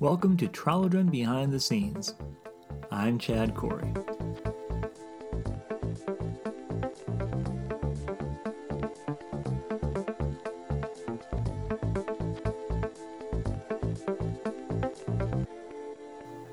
Welcome 0.00 0.36
to 0.38 0.48
Trollodron 0.48 1.10
Behind 1.10 1.52
the 1.52 1.60
Scenes. 1.60 2.14
I'm 2.90 3.18
Chad 3.18 3.54
Corey. 3.54 3.92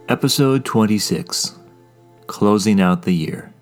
Episode 0.08 0.64
26 0.64 1.56
Closing 2.28 2.80
Out 2.80 3.02
the 3.04 3.14
Year. 3.14 3.54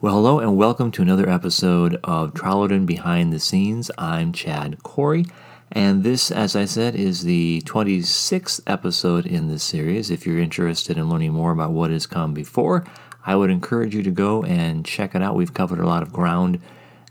Well, 0.00 0.14
hello 0.14 0.40
and 0.40 0.56
welcome 0.56 0.90
to 0.92 1.02
another 1.02 1.28
episode 1.28 2.00
of 2.02 2.32
Trollodron 2.34 2.86
Behind 2.86 3.32
the 3.32 3.38
Scenes. 3.38 3.90
I'm 3.98 4.32
Chad 4.32 4.82
Corey, 4.82 5.26
and 5.74 6.04
this, 6.04 6.30
as 6.30 6.54
I 6.54 6.66
said, 6.66 6.94
is 6.94 7.24
the 7.24 7.62
26th 7.64 8.60
episode 8.66 9.24
in 9.24 9.48
this 9.48 9.64
series. 9.64 10.10
If 10.10 10.26
you're 10.26 10.38
interested 10.38 10.98
in 10.98 11.08
learning 11.08 11.32
more 11.32 11.50
about 11.50 11.72
what 11.72 11.90
has 11.90 12.06
come 12.06 12.34
before, 12.34 12.84
I 13.24 13.36
would 13.36 13.48
encourage 13.48 13.94
you 13.94 14.02
to 14.02 14.10
go 14.10 14.42
and 14.44 14.84
check 14.84 15.14
it 15.14 15.22
out. 15.22 15.34
We've 15.34 15.54
covered 15.54 15.78
a 15.78 15.86
lot 15.86 16.02
of 16.02 16.12
ground, 16.12 16.60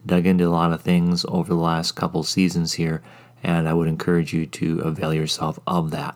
dug 0.06 0.28
into 0.28 0.46
a 0.46 0.50
lot 0.50 0.72
of 0.72 0.82
things 0.82 1.26
over 1.28 1.50
the 1.50 1.60
last 1.60 1.94
couple 1.94 2.22
seasons 2.22 2.74
here, 2.74 3.02
and 3.42 3.68
I 3.68 3.74
would 3.74 3.88
encourage 3.88 4.32
you 4.32 4.46
to 4.46 4.80
avail 4.82 5.12
yourself 5.12 5.60
of 5.66 5.90
that. 5.92 6.16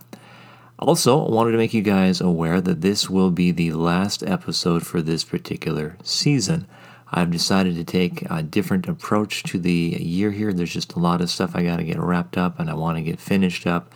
Also, 0.77 1.25
I 1.25 1.31
wanted 1.31 1.53
to 1.53 1.57
make 1.57 1.73
you 1.73 1.81
guys 1.81 2.21
aware 2.21 2.61
that 2.61 2.81
this 2.81 3.09
will 3.09 3.31
be 3.31 3.49
the 3.49 3.71
last 3.71 4.21
episode 4.21 4.85
for 4.85 5.01
this 5.01 5.23
particular 5.23 5.97
season. 6.03 6.67
I've 7.11 7.31
decided 7.31 7.75
to 7.75 7.83
take 7.83 8.23
a 8.29 8.43
different 8.43 8.87
approach 8.87 9.43
to 9.43 9.59
the 9.59 9.97
year 9.99 10.31
here. 10.31 10.51
There's 10.51 10.73
just 10.73 10.93
a 10.93 10.99
lot 10.99 11.21
of 11.21 11.29
stuff 11.29 11.55
I 11.55 11.63
got 11.63 11.77
to 11.77 11.83
get 11.83 11.99
wrapped 11.99 12.37
up 12.37 12.59
and 12.59 12.69
I 12.69 12.73
want 12.73 12.97
to 12.97 13.03
get 13.03 13.19
finished 13.19 13.67
up 13.67 13.93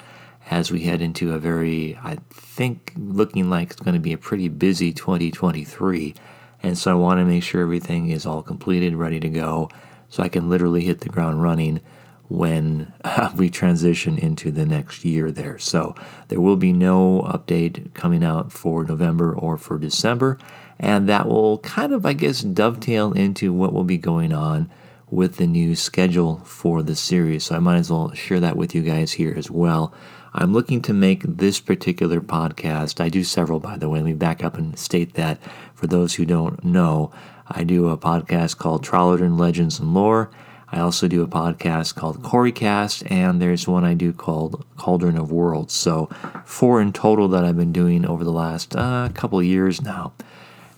as 0.49 0.71
we 0.71 0.81
head 0.81 1.01
into 1.01 1.33
a 1.33 1.39
very, 1.39 1.97
I 2.03 2.17
think, 2.31 2.93
looking 2.97 3.49
like 3.49 3.71
it's 3.71 3.81
going 3.81 3.93
to 3.93 3.99
be 3.99 4.13
a 4.13 4.17
pretty 4.17 4.47
busy 4.47 4.91
2023. 4.91 6.15
And 6.63 6.77
so 6.77 6.91
I 6.91 6.95
want 6.95 7.19
to 7.19 7.25
make 7.25 7.43
sure 7.43 7.61
everything 7.61 8.09
is 8.09 8.25
all 8.25 8.41
completed, 8.41 8.95
ready 8.95 9.19
to 9.19 9.29
go, 9.29 9.69
so 10.09 10.23
I 10.23 10.29
can 10.29 10.49
literally 10.49 10.81
hit 10.81 11.01
the 11.01 11.09
ground 11.09 11.41
running 11.41 11.81
when 12.29 12.93
we 13.35 13.49
transition 13.49 14.17
into 14.17 14.51
the 14.51 14.65
next 14.65 15.03
year 15.05 15.31
there. 15.31 15.57
So 15.57 15.95
there 16.27 16.41
will 16.41 16.57
be 16.57 16.73
no 16.73 17.21
update 17.23 17.93
coming 17.93 18.23
out 18.23 18.51
for 18.51 18.83
November 18.83 19.33
or 19.33 19.57
for 19.57 19.77
December. 19.77 20.37
And 20.79 21.09
that 21.09 21.27
will 21.27 21.57
kind 21.59 21.93
of, 21.93 22.05
I 22.05 22.13
guess, 22.13 22.41
dovetail 22.41 23.11
into 23.11 23.51
what 23.51 23.73
will 23.73 23.83
be 23.83 23.97
going 23.97 24.31
on 24.31 24.69
with 25.11 25.37
the 25.37 25.47
new 25.47 25.75
schedule 25.75 26.37
for 26.45 26.83
the 26.83 26.95
series. 26.95 27.45
So 27.45 27.55
I 27.55 27.59
might 27.59 27.77
as 27.77 27.91
well 27.91 28.13
share 28.13 28.39
that 28.39 28.55
with 28.55 28.73
you 28.73 28.81
guys 28.81 29.13
here 29.13 29.33
as 29.35 29.51
well. 29.51 29.93
I'm 30.33 30.53
looking 30.53 30.81
to 30.83 30.93
make 30.93 31.23
this 31.23 31.59
particular 31.59 32.21
podcast. 32.21 33.01
I 33.01 33.09
do 33.09 33.23
several, 33.23 33.59
by 33.59 33.77
the 33.77 33.89
way. 33.89 33.99
Let 33.99 34.05
me 34.05 34.13
back 34.13 34.43
up 34.43 34.57
and 34.57 34.77
state 34.77 35.15
that 35.15 35.39
for 35.73 35.87
those 35.87 36.15
who 36.15 36.25
don't 36.25 36.63
know. 36.63 37.11
I 37.47 37.63
do 37.63 37.89
a 37.89 37.97
podcast 37.97 38.57
called 38.57 38.85
Trollodron 38.85 39.39
Legends 39.39 39.79
and 39.79 39.93
Lore. 39.93 40.29
I 40.71 40.79
also 40.81 41.07
do 41.07 41.23
a 41.23 41.27
podcast 41.27 41.95
called 41.95 42.21
Coreycast, 42.21 43.09
and 43.09 43.41
there's 43.41 43.67
one 43.67 43.83
I 43.83 43.95
do 43.95 44.13
called 44.13 44.63
Cauldron 44.77 45.17
of 45.17 45.31
Worlds. 45.31 45.73
So, 45.73 46.09
four 46.45 46.79
in 46.79 46.93
total 46.93 47.27
that 47.29 47.43
I've 47.43 47.57
been 47.57 47.73
doing 47.73 48.05
over 48.05 48.23
the 48.23 48.31
last 48.31 48.75
uh, 48.75 49.09
couple 49.15 49.41
years 49.41 49.81
now. 49.81 50.13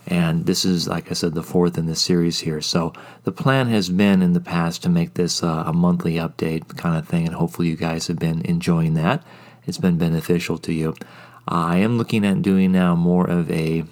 And 0.06 0.46
this 0.46 0.64
is, 0.64 0.88
like 0.88 1.10
I 1.10 1.14
said, 1.14 1.34
the 1.34 1.42
fourth 1.42 1.78
in 1.78 1.86
the 1.86 1.94
series 1.94 2.40
here. 2.40 2.60
So 2.60 2.92
the 3.22 3.32
plan 3.32 3.68
has 3.68 3.88
been 3.88 4.20
in 4.20 4.32
the 4.32 4.40
past 4.40 4.82
to 4.82 4.88
make 4.88 5.14
this 5.14 5.42
uh, 5.42 5.64
a 5.66 5.72
monthly 5.72 6.14
update 6.14 6.76
kind 6.76 6.98
of 6.98 7.06
thing, 7.06 7.26
and 7.26 7.36
hopefully 7.36 7.68
you 7.68 7.76
guys 7.76 8.08
have 8.08 8.18
been 8.18 8.42
enjoying 8.42 8.94
that. 8.94 9.22
It's 9.64 9.78
been 9.78 9.98
beneficial 9.98 10.58
to 10.58 10.72
you. 10.72 10.94
I 11.46 11.78
am 11.78 11.98
looking 11.98 12.24
at 12.26 12.42
doing 12.42 12.72
now 12.72 12.96
more 12.96 13.28
of 13.28 13.50
a, 13.50 13.84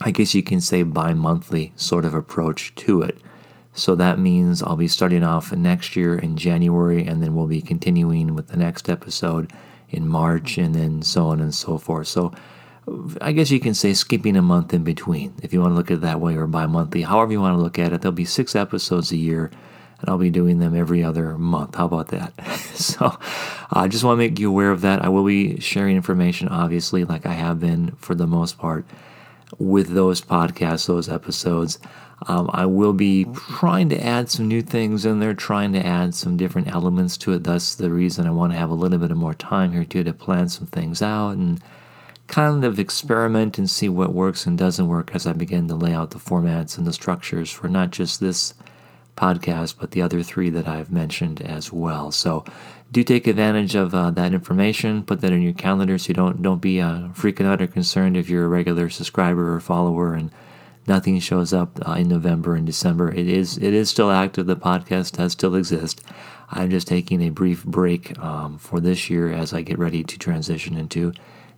I 0.00 0.10
guess 0.10 0.34
you 0.34 0.42
can 0.42 0.60
say, 0.60 0.82
bi 0.82 1.14
monthly 1.14 1.72
sort 1.76 2.04
of 2.04 2.14
approach 2.14 2.74
to 2.76 3.02
it. 3.02 3.18
So 3.72 3.94
that 3.94 4.18
means 4.18 4.62
I'll 4.62 4.76
be 4.76 4.88
starting 4.88 5.22
off 5.22 5.52
next 5.52 5.96
year 5.96 6.18
in 6.18 6.36
January, 6.36 7.06
and 7.06 7.22
then 7.22 7.34
we'll 7.34 7.46
be 7.46 7.62
continuing 7.62 8.34
with 8.34 8.48
the 8.48 8.56
next 8.56 8.88
episode 8.88 9.50
in 9.88 10.08
March, 10.08 10.58
and 10.58 10.74
then 10.74 11.02
so 11.02 11.28
on 11.28 11.40
and 11.40 11.54
so 11.54 11.78
forth. 11.78 12.08
So 12.08 12.32
I 13.20 13.32
guess 13.32 13.50
you 13.50 13.58
can 13.58 13.74
say 13.74 13.94
skipping 13.94 14.36
a 14.36 14.42
month 14.42 14.72
in 14.72 14.84
between, 14.84 15.34
if 15.42 15.52
you 15.52 15.60
want 15.60 15.72
to 15.72 15.76
look 15.76 15.90
at 15.90 15.98
it 15.98 16.00
that 16.02 16.20
way, 16.20 16.36
or 16.36 16.46
bi 16.46 16.66
monthly, 16.66 17.02
however 17.02 17.32
you 17.32 17.40
want 17.40 17.56
to 17.56 17.62
look 17.62 17.78
at 17.78 17.92
it. 17.92 18.00
There'll 18.00 18.12
be 18.12 18.24
six 18.24 18.54
episodes 18.54 19.10
a 19.10 19.16
year, 19.16 19.50
and 20.00 20.08
I'll 20.08 20.18
be 20.18 20.30
doing 20.30 20.60
them 20.60 20.74
every 20.74 21.02
other 21.02 21.36
month. 21.36 21.74
How 21.74 21.86
about 21.86 22.08
that? 22.08 22.32
so 22.74 23.18
I 23.72 23.88
just 23.88 24.04
want 24.04 24.18
to 24.18 24.24
make 24.24 24.38
you 24.38 24.48
aware 24.48 24.70
of 24.70 24.82
that. 24.82 25.04
I 25.04 25.08
will 25.08 25.24
be 25.24 25.58
sharing 25.58 25.96
information, 25.96 26.48
obviously, 26.48 27.04
like 27.04 27.26
I 27.26 27.32
have 27.32 27.58
been 27.58 27.90
for 27.96 28.14
the 28.14 28.26
most 28.26 28.56
part, 28.56 28.86
with 29.58 29.88
those 29.88 30.20
podcasts, 30.20 30.86
those 30.86 31.08
episodes. 31.08 31.80
Um, 32.28 32.48
I 32.52 32.66
will 32.66 32.92
be 32.92 33.26
trying 33.34 33.88
to 33.90 34.02
add 34.02 34.30
some 34.30 34.46
new 34.46 34.62
things 34.62 35.04
in 35.04 35.18
there, 35.18 35.34
trying 35.34 35.72
to 35.72 35.84
add 35.84 36.14
some 36.14 36.36
different 36.36 36.68
elements 36.68 37.16
to 37.18 37.32
it. 37.32 37.44
That's 37.44 37.74
the 37.74 37.90
reason 37.90 38.26
I 38.26 38.30
want 38.30 38.52
to 38.52 38.58
have 38.58 38.70
a 38.70 38.74
little 38.74 38.98
bit 38.98 39.10
of 39.10 39.16
more 39.16 39.34
time 39.34 39.72
here 39.72 39.84
too 39.84 40.04
to 40.04 40.12
plan 40.12 40.48
some 40.48 40.66
things 40.68 41.02
out 41.02 41.32
and 41.32 41.60
kind 42.26 42.64
of 42.64 42.78
experiment 42.78 43.58
and 43.58 43.70
see 43.70 43.88
what 43.88 44.12
works 44.12 44.46
and 44.46 44.58
doesn't 44.58 44.88
work 44.88 45.14
as 45.14 45.26
I 45.26 45.32
begin 45.32 45.68
to 45.68 45.74
lay 45.74 45.92
out 45.92 46.10
the 46.10 46.18
formats 46.18 46.76
and 46.76 46.86
the 46.86 46.92
structures 46.92 47.50
for 47.50 47.68
not 47.68 47.90
just 47.90 48.20
this 48.20 48.54
podcast, 49.16 49.76
but 49.80 49.92
the 49.92 50.02
other 50.02 50.22
three 50.22 50.50
that 50.50 50.68
I've 50.68 50.90
mentioned 50.90 51.40
as 51.42 51.72
well. 51.72 52.10
So 52.10 52.44
do 52.92 53.02
take 53.02 53.26
advantage 53.26 53.74
of 53.74 53.94
uh, 53.94 54.10
that 54.12 54.34
information. 54.34 55.02
Put 55.02 55.20
that 55.20 55.32
in 55.32 55.42
your 55.42 55.54
calendar 55.54 55.98
so 55.98 56.08
you 56.08 56.14
don't 56.14 56.42
don't 56.42 56.60
be 56.60 56.80
uh, 56.80 57.08
freaking 57.08 57.46
out 57.46 57.62
or 57.62 57.66
concerned 57.66 58.16
if 58.16 58.28
you're 58.28 58.44
a 58.44 58.48
regular 58.48 58.88
subscriber 58.88 59.54
or 59.54 59.60
follower 59.60 60.14
and 60.14 60.30
nothing 60.86 61.18
shows 61.18 61.52
up 61.52 61.78
uh, 61.88 61.92
in 61.92 62.08
November 62.08 62.54
and 62.54 62.66
December. 62.66 63.10
It 63.10 63.26
is 63.26 63.58
it 63.58 63.74
is 63.74 63.90
still 63.90 64.10
active. 64.10 64.46
The 64.46 64.56
podcast 64.56 65.16
does 65.16 65.32
still 65.32 65.54
exist. 65.54 66.02
I'm 66.50 66.70
just 66.70 66.86
taking 66.86 67.22
a 67.22 67.30
brief 67.30 67.64
break 67.64 68.16
um, 68.20 68.58
for 68.58 68.78
this 68.80 69.10
year 69.10 69.32
as 69.32 69.52
I 69.52 69.62
get 69.62 69.78
ready 69.78 70.04
to 70.04 70.18
transition 70.18 70.76
into 70.76 71.12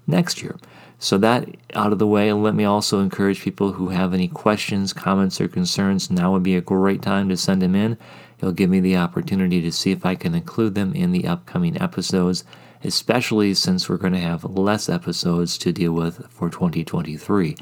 next 0.08 0.42
year. 0.42 0.56
So, 0.98 1.16
that 1.18 1.48
out 1.74 1.92
of 1.92 2.00
the 2.00 2.08
way, 2.08 2.32
let 2.32 2.56
me 2.56 2.64
also 2.64 2.98
encourage 2.98 3.42
people 3.42 3.72
who 3.72 3.90
have 3.90 4.12
any 4.12 4.26
questions, 4.26 4.92
comments, 4.92 5.40
or 5.40 5.46
concerns. 5.46 6.10
Now 6.10 6.32
would 6.32 6.42
be 6.42 6.56
a 6.56 6.60
great 6.60 7.02
time 7.02 7.28
to 7.28 7.36
send 7.36 7.62
them 7.62 7.76
in. 7.76 7.96
It'll 8.38 8.52
give 8.52 8.70
me 8.70 8.80
the 8.80 8.96
opportunity 8.96 9.62
to 9.62 9.70
see 9.70 9.92
if 9.92 10.04
I 10.04 10.16
can 10.16 10.34
include 10.34 10.74
them 10.74 10.92
in 10.94 11.12
the 11.12 11.28
upcoming 11.28 11.80
episodes, 11.80 12.42
especially 12.82 13.54
since 13.54 13.88
we're 13.88 13.96
going 13.96 14.12
to 14.12 14.18
have 14.18 14.44
less 14.44 14.88
episodes 14.88 15.56
to 15.58 15.72
deal 15.72 15.92
with 15.92 16.26
for 16.30 16.50
2023. 16.50 17.56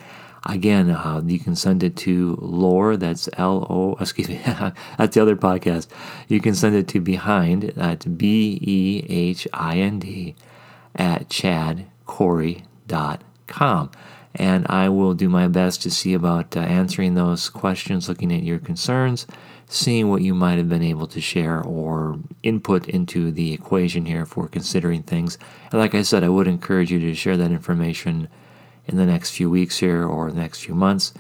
Again, 0.45 0.91
uh, 0.91 1.23
you 1.27 1.39
can 1.39 1.57
send 1.57 1.83
it 1.83 1.97
to 1.97 2.39
Lore, 2.41 2.97
that's 2.97 3.29
L 3.37 3.67
O, 3.69 3.97
excuse 4.01 4.29
me, 4.29 4.41
that's 4.47 5.15
the 5.15 5.21
other 5.21 5.37
podcast. 5.37 5.89
You 6.29 6.41
can 6.41 6.55
send 6.55 6.75
it 6.75 6.89
to 6.89 7.01
Behind, 7.01 7.73
that's 7.77 8.07
B 8.07 8.59
E 8.63 9.07
H 9.11 9.47
I 9.53 9.79
N 9.79 9.99
D, 9.99 10.37
at 10.95 11.29
Chad 11.29 11.87
corey.com. 12.07 13.91
And 14.35 14.67
I 14.69 14.89
will 14.91 15.15
do 15.15 15.29
my 15.29 15.49
best 15.49 15.83
to 15.83 15.91
see 15.91 16.13
about 16.13 16.57
uh, 16.57 16.61
answering 16.61 17.15
those 17.15 17.49
questions, 17.49 18.09
looking 18.09 18.33
at 18.33 18.43
your 18.43 18.59
concerns, 18.59 19.27
seeing 19.67 20.11
what 20.11 20.23
you 20.23 20.35
might 20.35 20.59
have 20.59 20.69
been 20.69 20.83
able 20.83 21.07
to 21.09 21.21
share 21.21 21.63
or 21.63 22.19
input 22.43 22.89
into 22.89 23.31
the 23.33 23.53
equation 23.53 24.05
here 24.05 24.27
for 24.27 24.47
considering 24.47 25.03
things. 25.03 25.39
And 25.73 25.81
like 25.81 25.95
I 25.95 26.03
said, 26.03 26.23
I 26.23 26.29
would 26.29 26.47
encourage 26.47 26.91
you 26.91 27.01
to 27.01 27.15
share 27.15 27.37
that 27.39 27.51
information 27.51 28.29
in 28.85 28.97
the 28.97 29.07
next 29.07 29.31
few 29.31 29.51
weeks 29.51 29.79
here 29.79 30.05
or 30.05 30.31
the 30.31 30.41
next 30.41 30.61
few 30.61 30.75
months. 30.75 31.13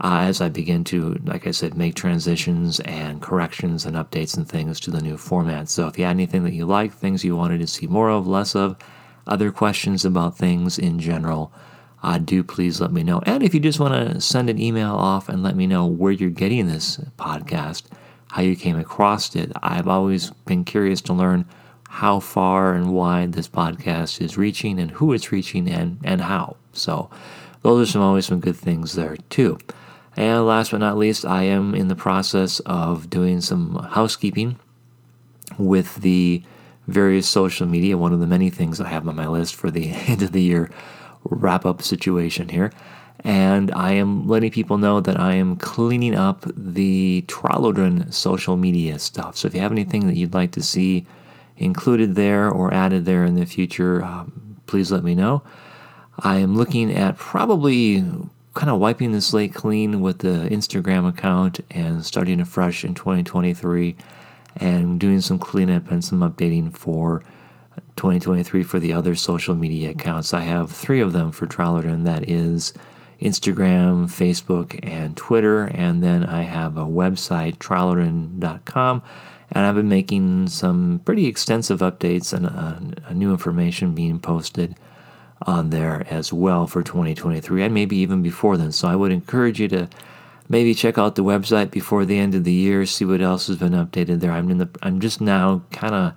Uh, 0.00 0.22
as 0.22 0.40
I 0.40 0.48
begin 0.48 0.84
to, 0.84 1.14
like 1.24 1.46
I 1.46 1.52
said, 1.52 1.76
make 1.76 1.94
transitions 1.94 2.80
and 2.80 3.22
corrections 3.22 3.86
and 3.86 3.94
updates 3.96 4.36
and 4.36 4.48
things 4.48 4.80
to 4.80 4.90
the 4.90 5.00
new 5.00 5.16
format. 5.16 5.68
So 5.68 5.86
if 5.86 5.98
you 5.98 6.04
had 6.04 6.10
anything 6.10 6.44
that 6.44 6.52
you 6.52 6.66
like, 6.66 6.92
things 6.92 7.24
you 7.24 7.36
wanted 7.36 7.60
to 7.60 7.66
see 7.66 7.86
more 7.86 8.10
of, 8.10 8.26
less 8.26 8.56
of, 8.56 8.76
other 9.26 9.50
questions 9.50 10.04
about 10.04 10.36
things 10.36 10.78
in 10.78 10.98
general, 10.98 11.52
uh, 12.02 12.18
do 12.18 12.44
please 12.44 12.80
let 12.80 12.92
me 12.92 13.02
know. 13.02 13.22
And 13.24 13.42
if 13.42 13.54
you 13.54 13.60
just 13.60 13.80
want 13.80 13.94
to 13.94 14.20
send 14.20 14.50
an 14.50 14.60
email 14.60 14.94
off 14.94 15.28
and 15.28 15.42
let 15.42 15.56
me 15.56 15.66
know 15.66 15.86
where 15.86 16.12
you're 16.12 16.30
getting 16.30 16.66
this 16.66 16.98
podcast, 17.18 17.84
how 18.30 18.42
you 18.42 18.56
came 18.56 18.78
across 18.78 19.34
it, 19.34 19.52
I've 19.62 19.88
always 19.88 20.30
been 20.46 20.64
curious 20.64 21.00
to 21.02 21.14
learn 21.14 21.46
how 21.88 22.20
far 22.20 22.74
and 22.74 22.92
wide 22.92 23.32
this 23.32 23.48
podcast 23.48 24.20
is 24.20 24.36
reaching 24.36 24.78
and 24.78 24.90
who 24.90 25.12
it's 25.12 25.32
reaching 25.32 25.68
and, 25.68 25.98
and 26.04 26.20
how. 26.20 26.56
So, 26.72 27.08
those 27.62 27.88
are 27.88 27.92
some 27.92 28.02
always 28.02 28.26
some 28.26 28.40
good 28.40 28.56
things 28.56 28.94
there 28.94 29.16
too. 29.30 29.58
And 30.16 30.46
last 30.46 30.72
but 30.72 30.78
not 30.78 30.98
least, 30.98 31.24
I 31.24 31.44
am 31.44 31.74
in 31.74 31.88
the 31.88 31.96
process 31.96 32.60
of 32.60 33.08
doing 33.08 33.40
some 33.40 33.76
housekeeping 33.76 34.58
with 35.58 35.96
the 35.96 36.42
various 36.86 37.28
social 37.28 37.66
media, 37.66 37.96
one 37.96 38.12
of 38.12 38.20
the 38.20 38.26
many 38.26 38.50
things 38.50 38.80
I 38.80 38.88
have 38.88 39.08
on 39.08 39.16
my 39.16 39.26
list 39.26 39.54
for 39.54 39.70
the 39.70 39.88
end 40.06 40.22
of 40.22 40.32
the 40.32 40.42
year 40.42 40.70
wrap 41.24 41.64
up 41.64 41.82
situation 41.82 42.48
here. 42.48 42.70
And 43.20 43.72
I 43.72 43.92
am 43.92 44.28
letting 44.28 44.50
people 44.50 44.76
know 44.76 45.00
that 45.00 45.18
I 45.18 45.34
am 45.34 45.56
cleaning 45.56 46.14
up 46.14 46.44
the 46.56 47.24
Trollodron 47.26 48.12
social 48.12 48.56
media 48.56 48.98
stuff. 48.98 49.36
So 49.36 49.48
if 49.48 49.54
you 49.54 49.60
have 49.60 49.72
anything 49.72 50.06
that 50.06 50.16
you'd 50.16 50.34
like 50.34 50.52
to 50.52 50.62
see 50.62 51.06
included 51.56 52.16
there 52.16 52.50
or 52.50 52.74
added 52.74 53.06
there 53.06 53.24
in 53.24 53.36
the 53.36 53.46
future, 53.46 54.04
um, 54.04 54.58
please 54.66 54.92
let 54.92 55.04
me 55.04 55.14
know. 55.14 55.42
I 56.18 56.36
am 56.36 56.56
looking 56.56 56.92
at 56.92 57.16
probably 57.16 58.04
kind 58.54 58.70
of 58.70 58.78
wiping 58.78 59.12
the 59.12 59.20
slate 59.20 59.54
clean 59.54 60.00
with 60.00 60.18
the 60.18 60.48
Instagram 60.50 61.08
account 61.08 61.60
and 61.70 62.04
starting 62.04 62.40
afresh 62.40 62.84
in 62.84 62.94
2023 62.94 63.96
and 64.56 65.00
doing 65.00 65.20
some 65.20 65.38
cleanup 65.38 65.90
and 65.90 66.04
some 66.04 66.20
updating 66.20 66.76
for 66.76 67.22
2023 67.96 68.62
for 68.62 68.78
the 68.78 68.92
other 68.92 69.14
social 69.14 69.54
media 69.54 69.90
accounts. 69.90 70.34
I 70.34 70.40
have 70.40 70.70
three 70.70 71.00
of 71.00 71.12
them 71.12 71.32
for 71.32 71.46
Trallerton. 71.46 72.04
That 72.04 72.28
is 72.28 72.72
Instagram, 73.20 74.06
Facebook, 74.06 74.78
and 74.82 75.16
Twitter. 75.16 75.64
And 75.64 76.02
then 76.02 76.24
I 76.24 76.42
have 76.42 76.76
a 76.76 76.84
website, 76.84 77.58
trallerton.com. 77.58 79.02
And 79.50 79.66
I've 79.66 79.74
been 79.74 79.88
making 79.88 80.48
some 80.48 81.00
pretty 81.04 81.26
extensive 81.26 81.80
updates 81.80 82.32
and 82.32 82.46
uh, 82.46 83.12
new 83.12 83.30
information 83.30 83.94
being 83.94 84.18
posted 84.18 84.74
on 85.42 85.70
there 85.70 86.06
as 86.10 86.32
well 86.32 86.66
for 86.66 86.82
2023 86.82 87.62
and 87.62 87.74
maybe 87.74 87.96
even 87.96 88.22
before 88.22 88.56
then. 88.56 88.72
So 88.72 88.88
I 88.88 88.96
would 88.96 89.12
encourage 89.12 89.60
you 89.60 89.68
to 89.68 89.88
maybe 90.48 90.74
check 90.74 90.98
out 90.98 91.14
the 91.14 91.24
website 91.24 91.70
before 91.70 92.04
the 92.04 92.18
end 92.18 92.34
of 92.34 92.44
the 92.44 92.52
year, 92.52 92.86
see 92.86 93.04
what 93.04 93.20
else 93.20 93.46
has 93.46 93.56
been 93.56 93.72
updated 93.72 94.20
there. 94.20 94.32
I'm 94.32 94.50
in 94.50 94.58
the 94.58 94.68
I'm 94.82 95.00
just 95.00 95.20
now 95.20 95.62
kind 95.72 95.94
of 95.94 96.14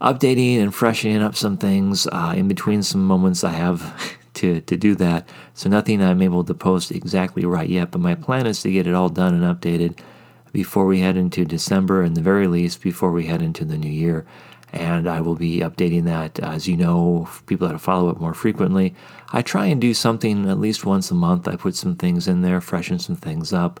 updating 0.00 0.60
and 0.60 0.74
freshening 0.74 1.22
up 1.22 1.34
some 1.34 1.56
things 1.56 2.06
uh, 2.06 2.34
in 2.36 2.48
between 2.48 2.82
some 2.82 3.04
moments 3.04 3.42
I 3.42 3.52
have 3.52 4.16
to 4.34 4.60
to 4.60 4.76
do 4.76 4.94
that. 4.96 5.28
So 5.54 5.68
nothing 5.68 6.02
I'm 6.02 6.22
able 6.22 6.44
to 6.44 6.54
post 6.54 6.90
exactly 6.90 7.44
right 7.44 7.68
yet, 7.68 7.90
but 7.90 8.00
my 8.00 8.14
plan 8.14 8.46
is 8.46 8.62
to 8.62 8.70
get 8.70 8.86
it 8.86 8.94
all 8.94 9.08
done 9.08 9.34
and 9.34 9.44
updated 9.44 9.98
before 10.52 10.86
we 10.86 11.00
head 11.00 11.16
into 11.16 11.44
December, 11.44 12.02
and 12.02 12.16
the 12.16 12.22
very 12.22 12.46
least 12.46 12.82
before 12.82 13.12
we 13.12 13.26
head 13.26 13.42
into 13.42 13.64
the 13.64 13.76
new 13.76 13.90
year 13.90 14.24
and 14.72 15.08
I 15.08 15.20
will 15.20 15.34
be 15.34 15.60
updating 15.60 16.04
that. 16.04 16.38
As 16.40 16.68
you 16.68 16.76
know, 16.76 17.28
people 17.46 17.68
that 17.68 17.78
follow 17.80 18.10
it 18.10 18.20
more 18.20 18.34
frequently, 18.34 18.94
I 19.32 19.42
try 19.42 19.66
and 19.66 19.80
do 19.80 19.94
something 19.94 20.48
at 20.48 20.60
least 20.60 20.84
once 20.84 21.10
a 21.10 21.14
month. 21.14 21.48
I 21.48 21.56
put 21.56 21.74
some 21.74 21.96
things 21.96 22.28
in 22.28 22.42
there, 22.42 22.60
freshen 22.60 22.98
some 22.98 23.16
things 23.16 23.52
up. 23.52 23.80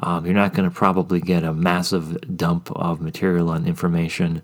Um, 0.00 0.26
you're 0.26 0.34
not 0.34 0.52
going 0.52 0.68
to 0.68 0.74
probably 0.74 1.20
get 1.20 1.42
a 1.42 1.54
massive 1.54 2.36
dump 2.36 2.70
of 2.72 3.00
material 3.00 3.52
and 3.52 3.66
information, 3.66 4.42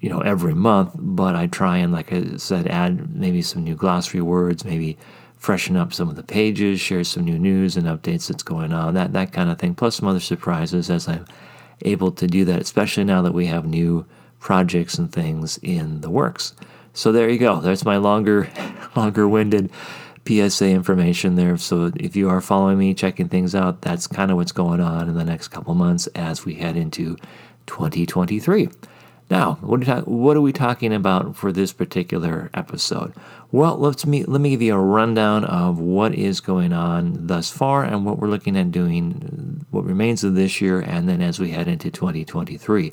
you 0.00 0.08
know, 0.08 0.20
every 0.20 0.54
month. 0.54 0.92
But 0.96 1.36
I 1.36 1.46
try 1.46 1.78
and, 1.78 1.92
like 1.92 2.12
I 2.12 2.36
said, 2.36 2.66
add 2.66 3.14
maybe 3.14 3.42
some 3.42 3.62
new 3.62 3.76
glossary 3.76 4.22
words, 4.22 4.64
maybe 4.64 4.98
freshen 5.36 5.76
up 5.76 5.92
some 5.92 6.08
of 6.08 6.16
the 6.16 6.24
pages, 6.24 6.80
share 6.80 7.04
some 7.04 7.24
new 7.24 7.38
news 7.38 7.76
and 7.76 7.86
updates 7.86 8.26
that's 8.26 8.42
going 8.42 8.72
on, 8.72 8.94
that 8.94 9.12
that 9.12 9.32
kind 9.32 9.50
of 9.50 9.58
thing. 9.58 9.74
Plus 9.74 9.96
some 9.96 10.08
other 10.08 10.18
surprises 10.18 10.90
as 10.90 11.06
I'm 11.06 11.26
able 11.82 12.10
to 12.10 12.26
do 12.26 12.44
that, 12.46 12.60
especially 12.60 13.04
now 13.04 13.22
that 13.22 13.34
we 13.34 13.46
have 13.46 13.66
new 13.66 14.04
projects 14.46 14.96
and 14.96 15.10
things 15.10 15.58
in 15.60 16.02
the 16.02 16.08
works. 16.08 16.54
So 16.94 17.10
there 17.10 17.28
you 17.28 17.36
go. 17.36 17.60
That's 17.60 17.84
my 17.84 17.96
longer, 17.96 18.48
longer-winded 18.96 19.72
PSA 20.24 20.68
information 20.68 21.34
there. 21.34 21.56
So 21.56 21.90
if 21.96 22.14
you 22.14 22.28
are 22.30 22.40
following 22.40 22.78
me, 22.78 22.94
checking 22.94 23.28
things 23.28 23.56
out, 23.56 23.82
that's 23.82 24.06
kind 24.06 24.30
of 24.30 24.36
what's 24.36 24.52
going 24.52 24.80
on 24.80 25.08
in 25.08 25.16
the 25.16 25.24
next 25.24 25.48
couple 25.48 25.74
months 25.74 26.06
as 26.14 26.44
we 26.44 26.54
head 26.54 26.76
into 26.76 27.16
2023. 27.66 28.68
Now, 29.28 29.54
what 29.62 30.36
are, 30.36 30.40
we 30.40 30.52
talking 30.52 30.94
about 30.94 31.34
for 31.34 31.50
this 31.50 31.72
particular 31.72 32.48
episode? 32.54 33.14
Well, 33.50 33.76
let's 33.76 34.06
me, 34.06 34.22
let 34.22 34.40
me 34.40 34.50
give 34.50 34.62
you 34.62 34.76
a 34.76 34.78
rundown 34.78 35.44
of 35.44 35.80
what 35.80 36.14
is 36.14 36.38
going 36.38 36.72
on 36.72 37.26
thus 37.26 37.50
far 37.50 37.82
and 37.82 38.06
what 38.06 38.20
we're 38.20 38.28
looking 38.28 38.56
at 38.56 38.70
doing, 38.70 39.66
what 39.72 39.84
remains 39.84 40.22
of 40.22 40.36
this 40.36 40.60
year, 40.60 40.78
and 40.78 41.08
then 41.08 41.20
as 41.20 41.40
we 41.40 41.50
head 41.50 41.66
into 41.66 41.90
2023. 41.90 42.92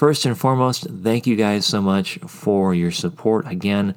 First 0.00 0.24
and 0.24 0.38
foremost, 0.38 0.86
thank 1.02 1.26
you 1.26 1.36
guys 1.36 1.66
so 1.66 1.82
much 1.82 2.18
for 2.26 2.74
your 2.74 2.90
support. 2.90 3.46
Again, 3.46 3.94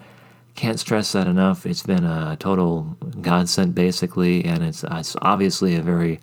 can't 0.53 0.77
stress 0.77 1.13
that 1.13 1.27
enough. 1.27 1.65
It's 1.65 1.83
been 1.83 2.03
a 2.03 2.35
total 2.37 2.97
godsend, 3.21 3.73
basically, 3.73 4.43
and 4.43 4.63
it's, 4.63 4.83
it's 4.83 5.15
obviously 5.21 5.75
a 5.75 5.81
very 5.81 6.19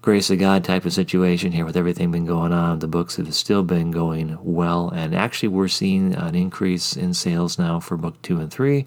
grace 0.00 0.30
of 0.30 0.38
God 0.38 0.64
type 0.64 0.86
of 0.86 0.94
situation 0.94 1.52
here 1.52 1.66
with 1.66 1.76
everything 1.76 2.12
been 2.12 2.24
going 2.24 2.54
on. 2.54 2.78
The 2.78 2.88
books 2.88 3.16
have 3.16 3.34
still 3.34 3.62
been 3.62 3.90
going 3.90 4.38
well, 4.40 4.88
and 4.88 5.14
actually, 5.14 5.50
we're 5.50 5.68
seeing 5.68 6.14
an 6.14 6.34
increase 6.34 6.96
in 6.96 7.12
sales 7.12 7.58
now 7.58 7.80
for 7.80 7.98
book 7.98 8.22
two 8.22 8.40
and 8.40 8.50
three, 8.50 8.86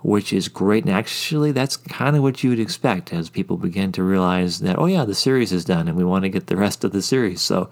which 0.00 0.34
is 0.34 0.48
great. 0.48 0.84
And 0.84 0.92
actually, 0.92 1.52
that's 1.52 1.78
kind 1.78 2.14
of 2.14 2.22
what 2.22 2.44
you 2.44 2.50
would 2.50 2.60
expect 2.60 3.10
as 3.10 3.30
people 3.30 3.56
begin 3.56 3.90
to 3.92 4.02
realize 4.02 4.58
that, 4.58 4.78
oh, 4.78 4.84
yeah, 4.84 5.06
the 5.06 5.14
series 5.14 5.50
is 5.50 5.64
done, 5.64 5.88
and 5.88 5.96
we 5.96 6.04
want 6.04 6.24
to 6.24 6.28
get 6.28 6.48
the 6.48 6.58
rest 6.58 6.84
of 6.84 6.92
the 6.92 7.00
series. 7.00 7.40
So, 7.40 7.70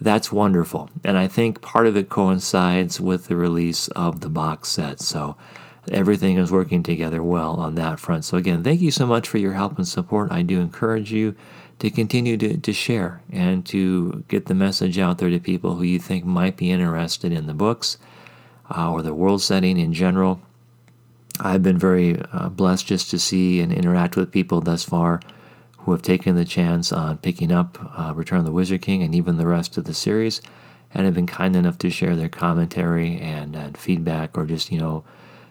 that's 0.00 0.32
wonderful. 0.32 0.90
And 1.02 1.16
I 1.16 1.28
think 1.28 1.62
part 1.62 1.86
of 1.86 1.96
it 1.96 2.08
coincides 2.08 3.00
with 3.00 3.28
the 3.28 3.36
release 3.36 3.88
of 3.88 4.20
the 4.20 4.28
box 4.28 4.68
set. 4.68 5.00
So 5.00 5.36
everything 5.90 6.38
is 6.38 6.50
working 6.50 6.82
together 6.82 7.22
well 7.22 7.54
on 7.54 7.74
that 7.76 8.00
front. 8.00 8.24
So, 8.24 8.36
again, 8.36 8.62
thank 8.62 8.80
you 8.80 8.90
so 8.90 9.06
much 9.06 9.28
for 9.28 9.38
your 9.38 9.52
help 9.52 9.76
and 9.78 9.86
support. 9.86 10.32
I 10.32 10.42
do 10.42 10.60
encourage 10.60 11.12
you 11.12 11.34
to 11.78 11.90
continue 11.90 12.36
to, 12.36 12.56
to 12.56 12.72
share 12.72 13.22
and 13.30 13.66
to 13.66 14.24
get 14.28 14.46
the 14.46 14.54
message 14.54 14.98
out 14.98 15.18
there 15.18 15.30
to 15.30 15.40
people 15.40 15.74
who 15.74 15.82
you 15.82 15.98
think 15.98 16.24
might 16.24 16.56
be 16.56 16.70
interested 16.70 17.32
in 17.32 17.46
the 17.46 17.54
books 17.54 17.98
uh, 18.74 18.90
or 18.90 19.02
the 19.02 19.14
world 19.14 19.42
setting 19.42 19.78
in 19.78 19.92
general. 19.92 20.40
I've 21.40 21.62
been 21.62 21.78
very 21.78 22.20
uh, 22.32 22.48
blessed 22.48 22.86
just 22.86 23.10
to 23.10 23.18
see 23.18 23.60
and 23.60 23.72
interact 23.72 24.16
with 24.16 24.30
people 24.30 24.60
thus 24.60 24.84
far 24.84 25.20
who 25.84 25.92
have 25.92 26.02
taken 26.02 26.34
the 26.34 26.46
chance 26.46 26.92
on 26.92 27.18
picking 27.18 27.52
up 27.52 27.78
uh, 27.98 28.14
Return 28.14 28.38
of 28.38 28.46
the 28.46 28.52
Wizard 28.52 28.80
King 28.80 29.02
and 29.02 29.14
even 29.14 29.36
the 29.36 29.46
rest 29.46 29.76
of 29.76 29.84
the 29.84 29.92
series 29.92 30.40
and 30.94 31.04
have 31.04 31.14
been 31.14 31.26
kind 31.26 31.54
enough 31.54 31.76
to 31.78 31.90
share 31.90 32.16
their 32.16 32.28
commentary 32.28 33.18
and, 33.20 33.54
and 33.54 33.76
feedback 33.76 34.38
or 34.38 34.46
just, 34.46 34.72
you 34.72 34.78
know, 34.78 35.04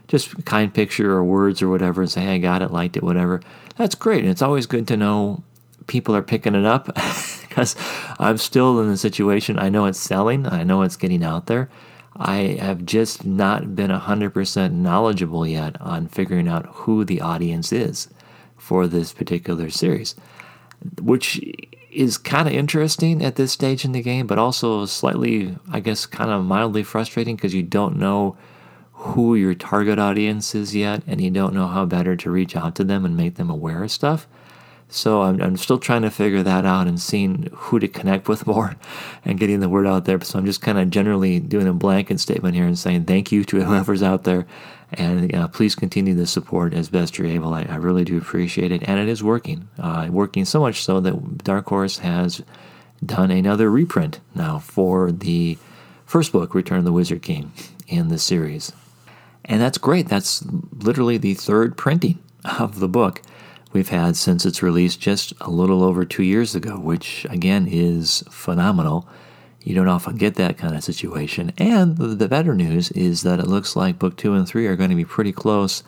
just 0.07 0.43
kind 0.45 0.73
picture 0.73 1.11
or 1.11 1.23
words 1.23 1.61
or 1.61 1.69
whatever 1.69 2.01
and 2.01 2.09
say, 2.09 2.21
hey, 2.21 2.35
I 2.35 2.37
got 2.39 2.63
it, 2.63 2.71
liked 2.71 2.97
it, 2.97 3.03
whatever. 3.03 3.41
That's 3.77 3.93
great. 3.93 4.21
And 4.21 4.29
it's 4.29 4.41
always 4.41 4.65
good 4.65 4.87
to 4.87 4.97
know 4.97 5.43
people 5.85 6.15
are 6.15 6.23
picking 6.23 6.55
it 6.55 6.65
up 6.65 6.85
because 7.47 7.75
I'm 8.17 8.39
still 8.39 8.79
in 8.79 8.89
the 8.89 8.97
situation. 8.97 9.59
I 9.59 9.69
know 9.69 9.85
it's 9.85 9.99
selling, 9.99 10.47
I 10.47 10.63
know 10.63 10.81
it's 10.81 10.97
getting 10.97 11.23
out 11.23 11.45
there. 11.45 11.69
I 12.15 12.57
have 12.59 12.85
just 12.85 13.23
not 13.23 13.75
been 13.75 13.91
100% 13.91 14.71
knowledgeable 14.71 15.45
yet 15.45 15.79
on 15.79 16.07
figuring 16.07 16.47
out 16.47 16.65
who 16.67 17.05
the 17.05 17.21
audience 17.21 17.71
is 17.71 18.07
for 18.63 18.87
this 18.87 19.11
particular 19.11 19.69
series, 19.69 20.15
which 21.01 21.41
is 21.91 22.17
kind 22.17 22.47
of 22.47 22.53
interesting 22.53 23.21
at 23.21 23.35
this 23.35 23.51
stage 23.51 23.83
in 23.83 23.91
the 23.91 24.01
game, 24.01 24.25
but 24.25 24.39
also 24.39 24.85
slightly, 24.85 25.57
I 25.69 25.81
guess, 25.81 26.05
kind 26.05 26.31
of 26.31 26.45
mildly 26.45 26.81
frustrating 26.81 27.35
because 27.35 27.53
you 27.53 27.61
don't 27.61 27.97
know 27.97 28.37
who 28.93 29.35
your 29.35 29.53
target 29.53 29.99
audience 29.99 30.55
is 30.55 30.73
yet, 30.73 31.03
and 31.05 31.19
you 31.19 31.29
don't 31.29 31.53
know 31.53 31.67
how 31.67 31.85
better 31.85 32.15
to 32.15 32.31
reach 32.31 32.55
out 32.55 32.73
to 32.75 32.85
them 32.85 33.03
and 33.03 33.17
make 33.17 33.35
them 33.35 33.49
aware 33.49 33.83
of 33.83 33.91
stuff. 33.91 34.27
So 34.93 35.23
I'm, 35.23 35.41
I'm 35.41 35.57
still 35.57 35.79
trying 35.79 36.03
to 36.03 36.11
figure 36.11 36.43
that 36.43 36.65
out 36.65 36.85
and 36.87 37.01
seeing 37.01 37.49
who 37.51 37.79
to 37.79 37.87
connect 37.87 38.27
with 38.27 38.45
more 38.47 38.75
and 39.25 39.39
getting 39.39 39.59
the 39.59 39.69
word 39.69 39.87
out 39.87 40.05
there. 40.05 40.21
So 40.21 40.37
I'm 40.37 40.45
just 40.45 40.61
kind 40.61 40.77
of 40.77 40.91
generally 40.91 41.39
doing 41.39 41.67
a 41.67 41.73
blanket 41.73 42.19
statement 42.19 42.53
here 42.55 42.65
and 42.65 42.77
saying 42.77 43.05
thank 43.05 43.31
you 43.31 43.43
to 43.45 43.61
whoever's 43.63 44.03
out 44.03 44.23
there. 44.23 44.45
And 44.91 45.33
uh, 45.33 45.47
please 45.47 45.73
continue 45.73 46.13
the 46.13 46.27
support 46.27 46.75
as 46.75 46.89
best 46.89 47.17
you're 47.17 47.27
able. 47.27 47.55
I, 47.55 47.63
I 47.63 47.77
really 47.77 48.03
do 48.03 48.19
appreciate 48.19 48.71
it. 48.71 48.83
And 48.87 48.99
it 48.99 49.09
is 49.09 49.23
working. 49.23 49.67
Uh, 49.79 50.07
working 50.11 50.45
so 50.45 50.59
much 50.59 50.83
so 50.83 50.99
that 50.99 51.39
Dark 51.39 51.65
Horse 51.65 51.97
has 51.97 52.43
done 53.03 53.31
another 53.31 53.71
reprint 53.71 54.19
now 54.35 54.59
for 54.59 55.11
the 55.11 55.57
first 56.05 56.31
book, 56.31 56.53
Return 56.53 56.77
of 56.77 56.85
the 56.85 56.93
Wizard 56.93 57.23
King, 57.23 57.51
in 57.87 58.09
the 58.09 58.19
series. 58.19 58.71
And 59.43 59.59
that's 59.59 59.79
great. 59.79 60.07
That's 60.07 60.45
literally 60.71 61.17
the 61.17 61.33
third 61.33 61.75
printing 61.75 62.19
of 62.59 62.79
the 62.79 62.87
book 62.87 63.23
we've 63.73 63.89
had 63.89 64.15
since 64.15 64.45
its 64.45 64.63
release 64.63 64.95
just 64.95 65.33
a 65.41 65.49
little 65.49 65.83
over 65.83 66.05
two 66.05 66.23
years 66.23 66.55
ago, 66.55 66.77
which 66.79 67.25
again 67.29 67.67
is 67.67 68.23
phenomenal. 68.29 69.07
You 69.63 69.75
don't 69.75 69.87
often 69.87 70.17
get 70.17 70.35
that 70.35 70.57
kind 70.57 70.75
of 70.75 70.83
situation. 70.83 71.53
And 71.57 71.97
the, 71.97 72.27
better 72.27 72.53
news 72.53 72.91
is 72.91 73.23
that 73.23 73.39
it 73.39 73.47
looks 73.47 73.75
like 73.75 73.99
book 73.99 74.17
two 74.17 74.33
and 74.33 74.47
three 74.47 74.67
are 74.67 74.75
going 74.75 74.89
to 74.89 74.95
be 74.95 75.05
pretty 75.05 75.31
close 75.31 75.83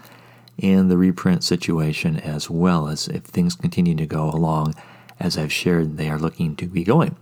in 0.58 0.88
the 0.88 0.98
reprint 0.98 1.44
situation 1.44 2.18
as 2.18 2.50
well 2.50 2.88
as 2.88 3.08
if 3.10 3.24
things 3.24 3.56
continue 3.56 3.96
to 3.96 4.06
go 4.06 4.30
along 4.30 4.74
as 5.20 5.38
I've 5.38 5.52
shared, 5.52 5.98
they 5.98 6.10
are 6.10 6.20
looking 6.20 6.56
to 6.58 6.66
be 6.66 6.84
going, 6.84 7.16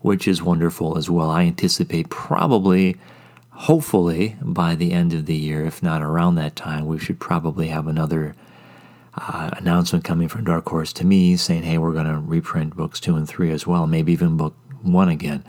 which 0.00 0.26
is 0.26 0.42
wonderful 0.42 0.98
as 0.98 1.08
well. 1.08 1.30
I 1.30 1.44
anticipate 1.44 2.10
probably, 2.10 2.96
hopefully, 3.50 4.36
by 4.42 4.74
the 4.74 4.92
end 4.92 5.12
of 5.12 5.26
the 5.26 5.36
year, 5.36 5.64
if 5.64 5.82
not 5.82 6.02
around 6.02 6.34
that 6.36 6.56
time, 6.56 6.86
we 6.86 6.98
should 6.98 7.20
probably 7.20 7.68
have 7.68 7.86
another 7.86 8.34
uh, 9.16 9.50
announcement 9.54 10.04
coming 10.04 10.28
from 10.28 10.44
Dark 10.44 10.68
Horse 10.68 10.92
to 10.94 11.06
me 11.06 11.36
saying, 11.36 11.62
hey, 11.62 11.78
we're 11.78 11.92
going 11.92 12.06
to 12.06 12.18
reprint 12.18 12.76
books 12.76 13.00
two 13.00 13.16
and 13.16 13.28
three 13.28 13.50
as 13.50 13.66
well, 13.66 13.86
maybe 13.86 14.12
even 14.12 14.36
book 14.36 14.54
one 14.82 15.08
again. 15.08 15.44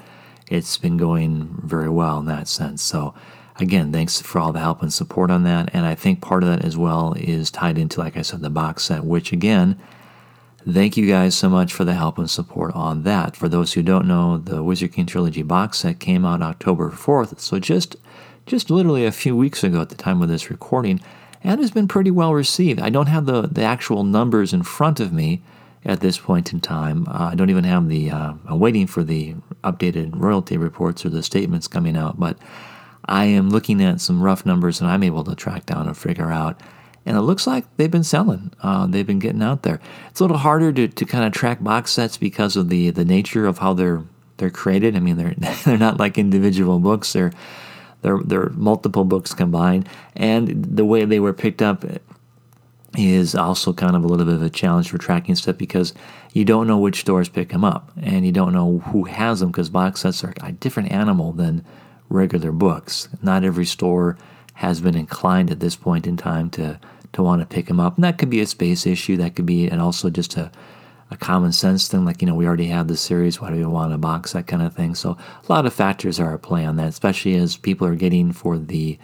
It's 0.49 0.77
been 0.77 0.97
going 0.97 1.59
very 1.63 1.89
well 1.89 2.19
in 2.19 2.25
that 2.27 2.47
sense. 2.47 2.81
So, 2.81 3.13
again, 3.57 3.91
thanks 3.91 4.21
for 4.21 4.39
all 4.39 4.53
the 4.53 4.59
help 4.59 4.81
and 4.81 4.93
support 4.93 5.29
on 5.29 5.43
that. 5.43 5.69
And 5.73 5.85
I 5.85 5.95
think 5.95 6.21
part 6.21 6.43
of 6.43 6.49
that 6.49 6.63
as 6.63 6.77
well 6.77 7.13
is 7.17 7.51
tied 7.51 7.77
into, 7.77 7.99
like 7.99 8.15
I 8.15 8.21
said, 8.21 8.41
the 8.41 8.49
box 8.49 8.85
set, 8.85 9.03
which 9.03 9.33
again, 9.33 9.77
thank 10.65 10.95
you 10.95 11.05
guys 11.05 11.35
so 11.35 11.49
much 11.49 11.73
for 11.73 11.83
the 11.83 11.95
help 11.95 12.17
and 12.17 12.29
support 12.29 12.73
on 12.73 13.03
that. 13.03 13.35
For 13.35 13.49
those 13.49 13.73
who 13.73 13.83
don't 13.83 14.07
know, 14.07 14.37
the 14.37 14.63
Wizard 14.63 14.93
King 14.93 15.05
Trilogy 15.05 15.43
box 15.43 15.79
set 15.79 15.99
came 15.99 16.25
out 16.25 16.41
October 16.41 16.89
4th. 16.91 17.39
So, 17.41 17.59
just 17.59 17.97
just 18.45 18.69
literally 18.69 19.05
a 19.05 19.11
few 19.11 19.35
weeks 19.35 19.61
ago 19.61 19.81
at 19.81 19.89
the 19.89 19.95
time 19.95 20.21
of 20.21 20.29
this 20.29 20.49
recording, 20.49 21.01
and 21.43 21.59
has 21.61 21.71
been 21.71 21.87
pretty 21.87 22.11
well 22.11 22.33
received. 22.33 22.79
I 22.79 22.89
don't 22.89 23.07
have 23.07 23.25
the, 23.25 23.43
the 23.43 23.63
actual 23.63 24.03
numbers 24.03 24.53
in 24.53 24.63
front 24.63 24.99
of 24.99 25.13
me 25.13 25.41
at 25.85 26.01
this 26.01 26.17
point 26.17 26.51
in 26.51 26.59
time. 26.59 27.07
Uh, 27.07 27.29
I 27.31 27.35
don't 27.35 27.49
even 27.49 27.63
have 27.63 27.87
the, 27.87 28.11
uh, 28.11 28.33
I'm 28.47 28.59
waiting 28.59 28.87
for 28.87 29.03
the 29.03 29.35
updated 29.63 30.11
royalty 30.15 30.57
reports 30.57 31.05
or 31.05 31.09
the 31.09 31.23
statements 31.23 31.67
coming 31.67 31.95
out, 31.95 32.19
but 32.19 32.37
I 33.05 33.25
am 33.25 33.49
looking 33.49 33.81
at 33.81 34.01
some 34.01 34.21
rough 34.21 34.45
numbers 34.45 34.81
and 34.81 34.89
I'm 34.89 35.03
able 35.03 35.23
to 35.23 35.35
track 35.35 35.65
down 35.65 35.87
and 35.87 35.97
figure 35.97 36.31
out. 36.31 36.61
And 37.05 37.15
it 37.15 37.21
looks 37.21 37.47
like 37.47 37.65
they've 37.77 37.89
been 37.89 38.03
selling. 38.03 38.51
Uh, 38.61 38.85
they've 38.85 39.07
been 39.07 39.19
getting 39.19 39.41
out 39.41 39.63
there. 39.63 39.79
It's 40.09 40.19
a 40.19 40.23
little 40.23 40.37
harder 40.37 40.73
to, 40.73 40.89
to 40.89 41.05
kind 41.05 41.23
of 41.23 41.31
track 41.31 41.63
box 41.63 41.91
sets 41.91 42.17
because 42.17 42.57
of 42.57 42.67
the, 42.67 42.89
the 42.89 43.05
nature 43.05 43.45
of 43.45 43.59
how 43.59 43.73
they're 43.73 44.03
they're 44.37 44.49
created. 44.49 44.95
I 44.95 44.99
mean, 44.99 45.17
they're 45.17 45.33
they're 45.65 45.77
not 45.77 45.99
like 45.99 46.17
individual 46.17 46.79
books. 46.79 47.13
They're 47.13 47.31
they're 48.07 48.19
they're 48.23 48.49
multiple 48.51 49.03
books 49.03 49.33
combined, 49.33 49.87
and 50.15 50.63
the 50.63 50.85
way 50.85 51.03
they 51.03 51.19
were 51.19 51.33
picked 51.33 51.61
up 51.61 51.83
is 52.97 53.35
also 53.35 53.73
kind 53.73 53.95
of 53.97 54.03
a 54.03 54.07
little 54.07 54.25
bit 54.25 54.35
of 54.35 54.41
a 54.41 54.49
challenge 54.49 54.89
for 54.89 54.97
tracking 54.97 55.35
stuff 55.35 55.57
because 55.57 55.93
you 56.31 56.45
don't 56.45 56.67
know 56.67 56.77
which 56.77 57.01
stores 57.01 57.27
pick 57.27 57.49
them 57.49 57.65
up, 57.65 57.91
and 58.01 58.25
you 58.25 58.31
don't 58.31 58.53
know 58.53 58.79
who 58.79 59.03
has 59.03 59.41
them 59.41 59.51
because 59.51 59.69
box 59.69 60.01
sets 60.01 60.23
are 60.23 60.33
a 60.41 60.53
different 60.53 60.89
animal 60.91 61.33
than 61.33 61.65
regular 62.07 62.53
books. 62.53 63.09
Not 63.21 63.43
every 63.43 63.65
store 63.65 64.17
has 64.53 64.79
been 64.79 64.95
inclined 64.95 65.51
at 65.51 65.59
this 65.59 65.75
point 65.75 66.07
in 66.07 66.15
time 66.15 66.49
to 66.51 66.79
to 67.11 67.21
want 67.21 67.41
to 67.41 67.45
pick 67.45 67.65
them 67.65 67.81
up, 67.81 67.95
and 67.95 68.05
that 68.05 68.17
could 68.17 68.29
be 68.29 68.39
a 68.39 68.47
space 68.47 68.85
issue. 68.85 69.17
That 69.17 69.35
could 69.35 69.45
be, 69.45 69.67
and 69.67 69.81
also 69.81 70.09
just 70.09 70.37
a 70.37 70.49
a 71.09 71.17
common 71.17 71.51
sense 71.51 71.87
thing, 71.87 72.03
like, 72.03 72.21
you 72.21 72.27
know, 72.27 72.35
we 72.35 72.45
already 72.45 72.67
have 72.67 72.87
the 72.87 72.97
series, 72.97 73.39
why 73.39 73.49
do 73.49 73.55
we 73.55 73.65
want 73.65 73.93
a 73.93 73.97
box, 73.97 74.33
that 74.33 74.47
kind 74.47 74.61
of 74.61 74.73
thing. 74.73 74.93
So 74.93 75.11
a 75.11 75.51
lot 75.51 75.65
of 75.65 75.73
factors 75.73 76.19
are 76.19 76.33
at 76.33 76.41
play 76.41 76.65
on 76.65 76.75
that, 76.75 76.89
especially 76.89 77.35
as 77.35 77.55
people 77.55 77.87
are 77.87 77.95
getting 77.95 78.33
for 78.33 78.57
the 78.57 78.99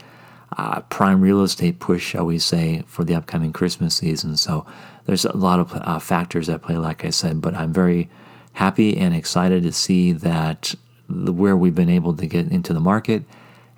uh, 0.57 0.81
prime 0.81 1.21
real 1.21 1.43
estate 1.43 1.79
push, 1.79 2.05
shall 2.05 2.25
we 2.25 2.39
say, 2.39 2.83
for 2.87 3.03
the 3.03 3.15
upcoming 3.15 3.53
Christmas 3.53 3.95
season. 3.95 4.35
So 4.35 4.65
there's 5.05 5.25
a 5.25 5.35
lot 5.37 5.59
of 5.59 5.73
uh, 5.73 5.99
factors 5.99 6.49
at 6.49 6.61
play, 6.61 6.77
like 6.77 7.05
I 7.05 7.09
said, 7.09 7.41
but 7.41 7.55
I'm 7.55 7.73
very 7.73 8.09
happy 8.53 8.97
and 8.97 9.15
excited 9.15 9.63
to 9.63 9.71
see 9.71 10.11
that 10.11 10.75
the, 11.09 11.31
where 11.31 11.57
we've 11.57 11.73
been 11.73 11.89
able 11.89 12.15
to 12.15 12.27
get 12.27 12.51
into 12.51 12.73
the 12.73 12.79
market, 12.79 13.23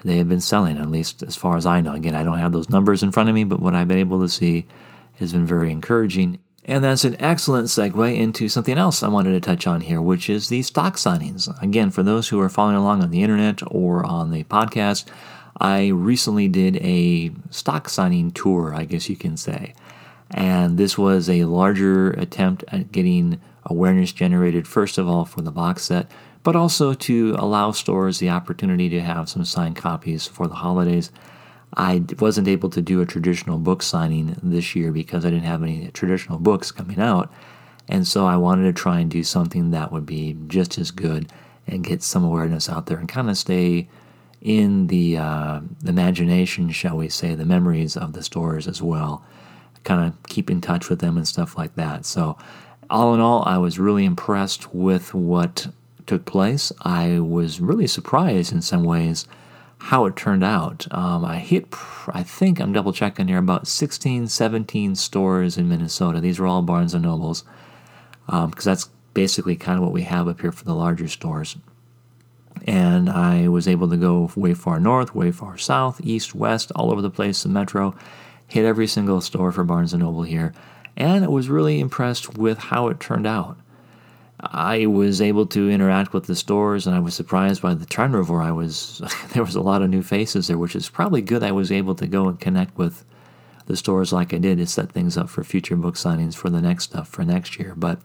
they 0.03 0.17
have 0.17 0.29
been 0.29 0.41
selling, 0.41 0.77
at 0.77 0.91
least 0.91 1.23
as 1.23 1.35
far 1.35 1.57
as 1.57 1.65
I 1.65 1.81
know. 1.81 1.93
Again, 1.93 2.15
I 2.15 2.23
don't 2.23 2.39
have 2.39 2.51
those 2.51 2.69
numbers 2.69 3.03
in 3.03 3.11
front 3.11 3.29
of 3.29 3.35
me, 3.35 3.43
but 3.43 3.59
what 3.59 3.73
I've 3.73 3.87
been 3.87 3.97
able 3.97 4.21
to 4.21 4.29
see 4.29 4.65
has 5.19 5.31
been 5.31 5.45
very 5.45 5.71
encouraging. 5.71 6.39
And 6.67 6.83
that's 6.83 7.05
an 7.05 7.15
excellent 7.19 7.67
segue 7.67 8.17
into 8.17 8.49
something 8.49 8.77
else 8.77 9.03
I 9.03 9.07
wanted 9.07 9.33
to 9.33 9.39
touch 9.39 9.67
on 9.67 9.81
here, 9.81 10.01
which 10.01 10.29
is 10.31 10.49
the 10.49 10.63
stock 10.63 10.95
signings. 10.95 11.47
Again, 11.61 11.91
for 11.91 12.01
those 12.01 12.29
who 12.29 12.39
are 12.41 12.49
following 12.49 12.75
along 12.75 13.03
on 13.03 13.11
the 13.11 13.21
internet 13.21 13.61
or 13.67 14.03
on 14.03 14.31
the 14.31 14.43
podcast, 14.45 15.05
I 15.61 15.89
recently 15.89 16.47
did 16.47 16.77
a 16.77 17.31
stock 17.51 17.87
signing 17.87 18.31
tour, 18.31 18.73
I 18.73 18.85
guess 18.85 19.09
you 19.09 19.15
can 19.15 19.37
say. 19.37 19.75
And 20.31 20.77
this 20.79 20.97
was 20.97 21.29
a 21.29 21.45
larger 21.45 22.09
attempt 22.11 22.63
at 22.69 22.91
getting 22.91 23.39
awareness 23.63 24.11
generated, 24.11 24.67
first 24.67 24.97
of 24.97 25.07
all, 25.07 25.23
for 25.23 25.43
the 25.43 25.51
box 25.51 25.83
set, 25.83 26.09
but 26.41 26.55
also 26.55 26.95
to 26.95 27.35
allow 27.37 27.71
stores 27.71 28.17
the 28.17 28.29
opportunity 28.29 28.89
to 28.89 29.01
have 29.01 29.29
some 29.29 29.45
signed 29.45 29.75
copies 29.75 30.25
for 30.25 30.47
the 30.47 30.55
holidays. 30.55 31.11
I 31.77 32.03
wasn't 32.19 32.47
able 32.47 32.69
to 32.69 32.81
do 32.81 33.01
a 33.01 33.05
traditional 33.05 33.57
book 33.57 33.83
signing 33.83 34.37
this 34.41 34.75
year 34.75 34.91
because 34.91 35.25
I 35.25 35.29
didn't 35.29 35.45
have 35.45 35.63
any 35.63 35.89
traditional 35.91 36.39
books 36.39 36.71
coming 36.71 36.99
out. 36.99 37.31
And 37.87 38.07
so 38.07 38.25
I 38.25 38.37
wanted 38.37 38.63
to 38.63 38.73
try 38.73 38.99
and 38.99 39.11
do 39.11 39.23
something 39.23 39.71
that 39.71 39.91
would 39.91 40.05
be 40.05 40.37
just 40.47 40.77
as 40.77 40.91
good 40.91 41.31
and 41.67 41.83
get 41.83 42.01
some 42.01 42.23
awareness 42.23 42.69
out 42.69 42.85
there 42.85 42.97
and 42.97 43.09
kind 43.09 43.29
of 43.29 43.37
stay 43.37 43.87
in 44.41 44.87
the, 44.87 45.17
uh, 45.17 45.59
imagination, 45.85 46.69
shall 46.69 46.97
we 46.97 47.09
say, 47.09 47.35
the 47.35 47.45
memories 47.45 47.97
of 47.97 48.13
the 48.13 48.23
stores 48.23 48.67
as 48.67 48.81
well. 48.81 49.23
Kind 49.83 50.07
of 50.07 50.23
keep 50.23 50.49
in 50.49 50.61
touch 50.61 50.89
with 50.89 50.99
them 50.99 51.17
and 51.17 51.27
stuff 51.27 51.57
like 51.57 51.75
that. 51.75 52.05
So, 52.05 52.37
all 52.89 53.13
in 53.13 53.19
all, 53.19 53.43
I 53.45 53.57
was 53.57 53.79
really 53.79 54.05
impressed 54.05 54.73
with 54.73 55.13
what 55.13 55.67
took 56.05 56.25
place. 56.25 56.71
I 56.81 57.19
was 57.19 57.59
really 57.59 57.87
surprised 57.87 58.53
in 58.53 58.61
some 58.61 58.83
ways 58.83 59.27
how 59.77 60.05
it 60.05 60.15
turned 60.15 60.43
out. 60.43 60.87
Um, 60.91 61.23
I 61.25 61.37
hit, 61.37 61.67
I 62.07 62.23
think 62.23 62.59
I'm 62.59 62.73
double 62.73 62.93
checking 62.93 63.27
here, 63.27 63.37
about 63.37 63.67
16, 63.67 64.27
17 64.27 64.95
stores 64.95 65.57
in 65.57 65.69
Minnesota. 65.69 66.19
These 66.19 66.39
are 66.39 66.47
all 66.47 66.61
Barnes 66.61 66.93
and 66.93 67.03
Nobles, 67.03 67.43
because 68.25 68.43
um, 68.43 68.51
that's 68.71 68.89
basically 69.13 69.55
kind 69.55 69.77
of 69.77 69.83
what 69.83 69.93
we 69.93 70.03
have 70.03 70.27
up 70.27 70.41
here 70.41 70.51
for 70.51 70.65
the 70.65 70.75
larger 70.75 71.07
stores. 71.07 71.57
And 72.65 73.09
I 73.09 73.47
was 73.47 73.67
able 73.67 73.89
to 73.89 73.97
go 73.97 74.31
way 74.35 74.53
far 74.53 74.79
north, 74.79 75.13
way 75.13 75.31
far 75.31 75.57
south, 75.57 76.01
east, 76.03 76.33
west, 76.33 76.71
all 76.75 76.91
over 76.91 77.01
the 77.01 77.09
place, 77.09 77.43
the 77.43 77.49
metro, 77.49 77.95
hit 78.47 78.65
every 78.65 78.87
single 78.87 79.21
store 79.21 79.51
for 79.51 79.63
Barnes 79.63 79.93
and 79.93 80.01
Noble 80.01 80.23
here, 80.23 80.53
and 80.97 81.23
I 81.23 81.27
was 81.27 81.49
really 81.49 81.79
impressed 81.79 82.37
with 82.37 82.57
how 82.57 82.87
it 82.87 82.99
turned 82.99 83.27
out. 83.27 83.57
I 84.39 84.85
was 84.85 85.21
able 85.21 85.45
to 85.47 85.69
interact 85.69 86.13
with 86.13 86.25
the 86.25 86.35
stores, 86.35 86.85
and 86.85 86.95
I 86.95 86.99
was 86.99 87.15
surprised 87.15 87.61
by 87.61 87.73
the 87.73 87.85
turnover. 87.85 88.41
I 88.41 88.51
was 88.51 89.01
there 89.33 89.43
was 89.43 89.55
a 89.55 89.61
lot 89.61 89.81
of 89.81 89.89
new 89.89 90.03
faces 90.03 90.47
there, 90.47 90.57
which 90.57 90.75
is 90.75 90.89
probably 90.89 91.21
good. 91.21 91.43
I 91.43 91.51
was 91.51 91.71
able 91.71 91.95
to 91.95 92.07
go 92.07 92.27
and 92.27 92.39
connect 92.39 92.77
with 92.77 93.05
the 93.67 93.77
stores 93.77 94.13
like 94.13 94.33
I 94.33 94.37
did 94.37 94.57
to 94.59 94.67
set 94.67 94.91
things 94.91 95.17
up 95.17 95.29
for 95.29 95.43
future 95.43 95.75
book 95.75 95.95
signings 95.95 96.35
for 96.35 96.49
the 96.49 96.61
next 96.61 96.85
stuff 96.85 97.07
for 97.07 97.23
next 97.23 97.57
year. 97.57 97.73
But 97.75 97.99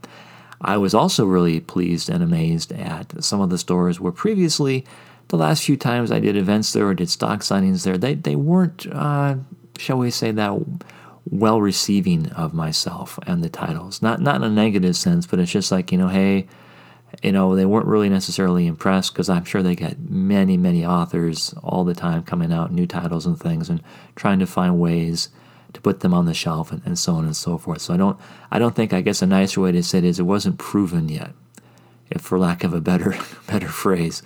I 0.60 0.76
was 0.76 0.94
also 0.94 1.24
really 1.26 1.60
pleased 1.60 2.08
and 2.08 2.22
amazed 2.22 2.72
at 2.72 3.22
some 3.22 3.40
of 3.40 3.50
the 3.50 3.58
stores 3.58 4.00
where 4.00 4.12
previously, 4.12 4.84
the 5.28 5.36
last 5.36 5.64
few 5.64 5.76
times 5.76 6.10
I 6.10 6.20
did 6.20 6.36
events 6.36 6.72
there 6.72 6.86
or 6.86 6.94
did 6.94 7.10
stock 7.10 7.40
signings 7.40 7.84
there, 7.84 7.98
they 7.98 8.14
they 8.14 8.36
weren't, 8.36 8.86
uh, 8.92 9.36
shall 9.78 9.98
we 9.98 10.10
say 10.10 10.30
that 10.32 10.60
well 11.28 11.60
receiving 11.60 12.30
of 12.32 12.54
myself 12.54 13.18
and 13.26 13.42
the 13.42 13.48
titles. 13.48 14.02
Not 14.02 14.20
not 14.20 14.36
in 14.36 14.44
a 14.44 14.50
negative 14.50 14.96
sense, 14.96 15.26
but 15.26 15.38
it's 15.38 15.52
just 15.52 15.72
like 15.72 15.92
you 15.92 15.98
know, 15.98 16.08
hey, 16.08 16.46
you 17.22 17.32
know, 17.32 17.54
they 17.54 17.66
weren't 17.66 17.86
really 17.86 18.08
necessarily 18.08 18.66
impressed 18.66 19.12
because 19.12 19.28
I'm 19.28 19.44
sure 19.44 19.62
they 19.62 19.74
get 19.74 19.98
many 19.98 20.56
many 20.56 20.84
authors 20.84 21.54
all 21.62 21.84
the 21.84 21.94
time 21.94 22.22
coming 22.22 22.52
out 22.52 22.72
new 22.72 22.86
titles 22.86 23.26
and 23.26 23.38
things 23.38 23.68
and 23.68 23.82
trying 24.16 24.38
to 24.38 24.46
find 24.46 24.80
ways 24.80 25.28
to 25.72 25.80
put 25.80 26.00
them 26.00 26.14
on 26.14 26.26
the 26.26 26.34
shelf 26.34 26.72
and, 26.72 26.82
and 26.84 26.98
so 26.98 27.14
on 27.14 27.24
and 27.24 27.36
so 27.36 27.58
forth. 27.58 27.80
So 27.82 27.94
I 27.94 27.96
don't 27.96 28.18
I 28.50 28.58
don't 28.58 28.74
think 28.74 28.92
I 28.92 29.00
guess 29.00 29.22
a 29.22 29.26
nicer 29.26 29.60
way 29.60 29.72
to 29.72 29.82
say 29.82 29.98
it 29.98 30.04
is 30.04 30.18
it 30.18 30.24
wasn't 30.24 30.58
proven 30.58 31.08
yet, 31.08 31.32
if 32.10 32.20
for 32.20 32.38
lack 32.38 32.64
of 32.64 32.74
a 32.74 32.80
better 32.80 33.16
better 33.46 33.68
phrase. 33.68 34.22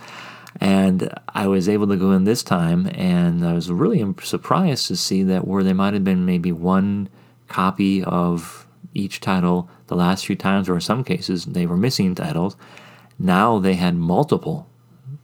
And 0.61 1.13
I 1.29 1.47
was 1.49 1.69
able 1.69 1.89
to 1.89 1.97
go 1.97 2.13
in 2.13 2.25
this 2.25 2.43
time, 2.43 2.89
and 2.95 3.45
I 3.45 3.55
was 3.55 3.71
really 3.71 4.05
surprised 4.23 4.87
to 4.89 4.97
see 4.97 5.23
that 5.25 5.47
where 5.47 5.65
there 5.65 5.75
might 5.75 5.95
have 5.95 6.05
been 6.05 6.25
maybe 6.25 6.53
one 6.53 7.09
copy 7.49 8.05
of 8.05 8.67
each 8.95 9.21
title 9.21 9.69
the 9.89 9.97
last 9.97 10.27
few 10.27 10.37
times, 10.37 10.69
or 10.69 10.75
in 10.75 10.81
some 10.81 11.03
cases 11.03 11.45
they 11.45 11.67
were 11.67 11.77
missing 11.77 12.15
titles, 12.15 12.57
now 13.19 13.59
they 13.59 13.75
had 13.75 13.97
multiple 13.97 14.69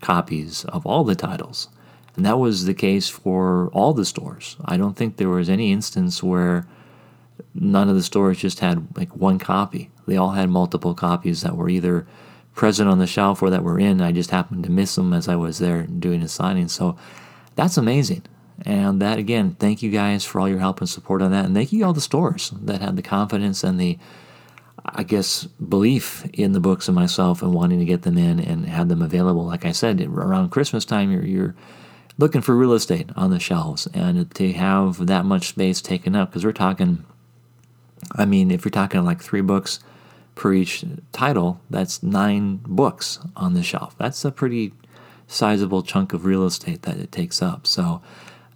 copies 0.01 0.65
of 0.67 0.85
all 0.85 1.05
the 1.05 1.15
titles. 1.15 1.69
And 2.17 2.27
that 2.27 2.39
was 2.39 2.65
the 2.65 2.75
case 2.75 3.09
for 3.09 3.71
all 3.73 3.95
the 3.95 4.05
stores. 4.05 4.57
I 4.65 4.77
don't 4.77 4.97
think 4.97 5.17
there 5.17 5.29
was 5.29 5.49
any 5.49 5.73
instance 5.73 6.23
where 6.23 6.67
none 7.55 7.89
of 7.89 7.95
the 7.95 8.03
stores 8.03 8.39
just 8.39 8.61
had 8.61 8.87
like 8.97 9.17
one 9.17 9.39
copy. 9.39 9.91
They 10.07 10.17
all 10.17 10.33
had 10.33 10.51
multiple 10.51 10.95
copies 10.95 11.43
that 11.43 11.57
were 11.57 11.69
either 11.69 12.07
present 12.61 12.91
on 12.91 12.99
the 12.99 13.07
shelf 13.07 13.41
or 13.41 13.49
that 13.49 13.65
were 13.65 13.81
in. 13.81 14.03
I 14.03 14.13
just 14.13 14.33
happened 14.33 14.65
to 14.65 14.71
miss 14.71 14.95
them 14.95 15.15
as 15.15 15.29
I 15.29 15.35
was 15.35 15.61
there 15.61 15.85
doing 15.85 16.21
a 16.21 16.29
signing. 16.29 16.69
So 16.69 16.95
that's 17.57 17.79
amazing. 17.79 18.23
And 18.67 19.01
that 19.01 19.19
again, 19.19 19.57
thank 19.59 19.83
you 19.83 19.91
guys 19.91 20.27
for 20.27 20.39
all 20.39 20.49
your 20.49 20.59
help 20.59 20.79
and 20.79 20.89
support 20.89 21.23
on 21.23 21.31
that. 21.31 21.47
And 21.47 21.55
thank 21.55 21.73
you 21.73 21.87
all 21.87 21.95
the 21.95 22.03
stores 22.03 22.53
that 22.61 22.83
had 22.83 22.97
the 22.97 23.03
confidence 23.03 23.65
and 23.65 23.81
the 23.81 23.99
I 24.85 25.05
guess 25.05 25.45
belief 25.45 26.27
in 26.35 26.53
the 26.53 26.61
books 26.61 26.87
and 26.87 26.95
myself 26.95 27.41
and 27.41 27.55
wanting 27.55 27.79
to 27.79 27.87
get 27.87 28.03
them 28.03 28.19
in 28.19 28.39
and 28.39 28.67
had 28.67 28.91
them 28.91 29.01
available. 29.01 29.47
Like 29.47 29.65
I 29.65 29.73
said, 29.73 29.99
around 30.03 30.51
Christmas 30.51 30.85
time 30.85 31.11
you're 31.11 31.25
you're 31.25 31.55
looking 32.19 32.43
for 32.43 32.55
real 32.55 32.75
estate 32.75 33.09
on 33.17 33.31
the 33.31 33.41
shelves 33.41 33.89
and 33.95 34.31
to 34.35 34.53
have 34.53 35.07
that 35.07 35.25
much 35.25 35.49
space 35.49 35.81
taken 35.81 36.15
up 36.15 36.29
because 36.29 36.45
we're 36.45 36.53
talking 36.53 37.07
I 38.17 38.27
mean, 38.27 38.51
if 38.51 38.67
you're 38.67 38.71
talking 38.71 39.03
like 39.03 39.23
three 39.23 39.41
books 39.41 39.81
per 40.41 40.55
each 40.55 40.83
title, 41.13 41.61
that's 41.69 42.03
nine 42.03 42.61
books 42.65 43.19
on 43.37 43.53
the 43.53 43.63
shelf. 43.63 43.95
That's 43.99 44.25
a 44.25 44.33
pretty 44.33 44.73
sizable 45.27 45.83
chunk 45.83 46.15
of 46.15 46.25
real 46.25 46.47
estate 46.47 46.81
that 46.83 46.97
it 46.97 47.13
takes 47.13 47.43
up. 47.43 47.67
So, 47.67 48.01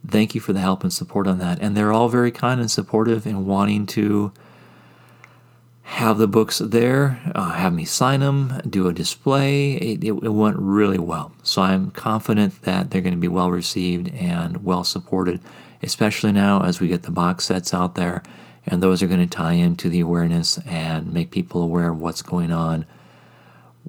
thank 0.08 0.34
you 0.34 0.40
for 0.40 0.54
the 0.54 0.60
help 0.60 0.82
and 0.82 0.90
support 0.90 1.26
on 1.26 1.36
that. 1.40 1.58
And 1.60 1.76
they're 1.76 1.92
all 1.92 2.08
very 2.08 2.30
kind 2.30 2.58
and 2.58 2.70
supportive 2.70 3.26
in 3.26 3.44
wanting 3.44 3.84
to 3.88 4.32
have 5.82 6.16
the 6.16 6.26
books 6.26 6.56
there, 6.58 7.20
uh, 7.34 7.50
have 7.50 7.74
me 7.74 7.84
sign 7.84 8.20
them, 8.20 8.62
do 8.66 8.88
a 8.88 8.94
display. 8.94 9.74
It, 9.74 10.02
it, 10.02 10.12
it 10.12 10.32
went 10.32 10.56
really 10.58 10.98
well. 10.98 11.32
So, 11.42 11.60
I'm 11.60 11.90
confident 11.90 12.62
that 12.62 12.90
they're 12.90 13.02
going 13.02 13.12
to 13.12 13.20
be 13.20 13.28
well 13.28 13.50
received 13.50 14.08
and 14.14 14.64
well 14.64 14.84
supported, 14.84 15.38
especially 15.82 16.32
now 16.32 16.62
as 16.62 16.80
we 16.80 16.88
get 16.88 17.02
the 17.02 17.10
box 17.10 17.44
sets 17.44 17.74
out 17.74 17.94
there 17.94 18.22
and 18.66 18.82
those 18.82 19.02
are 19.02 19.06
going 19.06 19.20
to 19.20 19.26
tie 19.26 19.52
into 19.52 19.88
the 19.88 20.00
awareness 20.00 20.58
and 20.66 21.12
make 21.12 21.30
people 21.30 21.62
aware 21.62 21.90
of 21.90 22.00
what's 22.00 22.22
going 22.22 22.52
on 22.52 22.86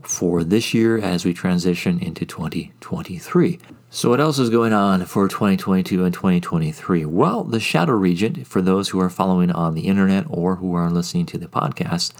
for 0.01 0.43
this 0.43 0.73
year 0.73 0.97
as 0.97 1.25
we 1.25 1.33
transition 1.33 1.99
into 1.99 2.25
2023. 2.25 3.59
So, 3.89 4.09
what 4.09 4.19
else 4.19 4.39
is 4.39 4.49
going 4.49 4.73
on 4.73 5.05
for 5.05 5.27
2022 5.27 6.03
and 6.03 6.13
2023? 6.13 7.05
Well, 7.05 7.45
the 7.45 7.61
Shadow 7.61 7.93
Regent, 7.93 8.45
for 8.45 8.61
those 8.61 8.89
who 8.89 8.99
are 8.99 9.09
following 9.09 9.51
on 9.51 9.73
the 9.73 9.87
internet 9.87 10.25
or 10.29 10.57
who 10.57 10.73
are 10.73 10.89
listening 10.89 11.25
to 11.27 11.37
the 11.37 11.47
podcast, 11.47 12.11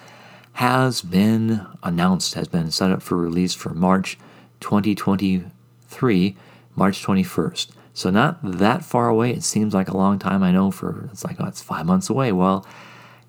has 0.54 1.02
been 1.02 1.68
announced, 1.84 2.36
has 2.36 2.48
been 2.48 2.72
set 2.72 2.92
up 2.92 3.02
for 3.02 3.18
release 3.18 3.54
for 3.54 3.74
March 3.74 4.18
2023, 4.62 6.38
March 6.76 7.06
21st. 7.06 7.72
So, 7.96 8.10
not 8.10 8.40
that 8.44 8.84
far 8.84 9.08
away. 9.08 9.32
It 9.32 9.44
seems 9.44 9.74
like 9.74 9.88
a 9.88 9.96
long 9.96 10.20
time. 10.20 10.44
I 10.44 10.52
know 10.52 10.70
for 10.70 11.08
it's 11.14 11.24
like, 11.24 11.38
oh, 11.40 11.46
it's 11.46 11.62
five 11.62 11.86
months 11.86 12.10
away. 12.10 12.34
Well, 12.34 12.68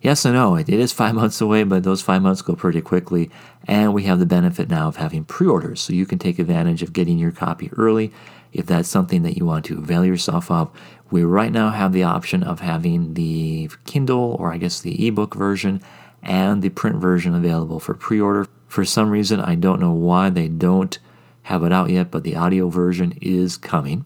yes 0.02 0.24
and 0.24 0.34
no. 0.34 0.56
It 0.56 0.68
is 0.68 0.92
five 0.92 1.14
months 1.20 1.40
away, 1.40 1.62
but 1.62 1.84
those 1.84 2.02
five 2.02 2.20
months 2.20 2.42
go 2.42 2.56
pretty 2.56 2.80
quickly. 2.80 3.30
And 3.68 3.94
we 3.94 4.02
have 4.02 4.18
the 4.18 4.26
benefit 4.26 4.68
now 4.68 4.88
of 4.88 4.96
having 4.96 5.24
pre 5.24 5.46
orders. 5.46 5.80
So, 5.80 5.92
you 5.92 6.04
can 6.04 6.18
take 6.18 6.40
advantage 6.40 6.82
of 6.82 6.92
getting 6.92 7.16
your 7.16 7.30
copy 7.30 7.70
early 7.76 8.12
if 8.52 8.66
that's 8.66 8.88
something 8.88 9.22
that 9.22 9.36
you 9.36 9.46
want 9.46 9.64
to 9.66 9.78
avail 9.78 10.04
yourself 10.04 10.50
of. 10.50 10.68
We 11.12 11.22
right 11.22 11.52
now 11.52 11.70
have 11.70 11.92
the 11.92 12.02
option 12.02 12.42
of 12.42 12.58
having 12.58 13.14
the 13.14 13.70
Kindle 13.84 14.36
or 14.40 14.52
I 14.52 14.58
guess 14.58 14.80
the 14.80 15.06
ebook 15.06 15.36
version 15.36 15.80
and 16.24 16.60
the 16.60 16.70
print 16.70 16.96
version 16.96 17.36
available 17.36 17.78
for 17.78 17.94
pre 17.94 18.20
order. 18.20 18.48
For 18.66 18.84
some 18.84 19.10
reason, 19.10 19.38
I 19.40 19.54
don't 19.54 19.78
know 19.78 19.92
why 19.92 20.28
they 20.28 20.48
don't 20.48 20.98
have 21.42 21.62
it 21.62 21.70
out 21.72 21.88
yet, 21.88 22.10
but 22.10 22.24
the 22.24 22.34
audio 22.34 22.68
version 22.68 23.16
is 23.22 23.56
coming 23.56 24.04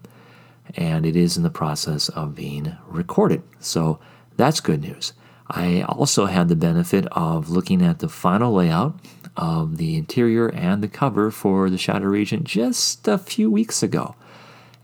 and 0.77 1.05
it 1.07 1.17
is 1.17 1.37
in 1.37 1.43
the 1.43 1.50
process 1.50 2.09
of 2.11 2.35
being 2.35 2.77
recorded. 2.87 3.43
So 3.59 3.99
that's 4.37 4.61
good 4.61 4.83
news. 4.83 5.12
I 5.49 5.83
also 5.83 6.27
had 6.27 6.49
the 6.49 6.57
benefit 6.57 7.07
of 7.12 7.50
looking 7.50 7.83
at 7.83 7.99
the 7.99 8.09
final 8.09 8.55
layout 8.55 8.99
of 9.37 9.79
the 9.79 9.97
interior 9.97 10.49
and 10.49 10.83
the 10.83 10.89
cover 10.89 11.31
for 11.31 11.69
the 11.69 11.79
Shadow 11.79 12.07
Regent 12.07 12.45
just 12.45 13.09
a 13.09 13.19
few 13.19 13.50
weeks 13.50 13.83
ago. 13.83 14.15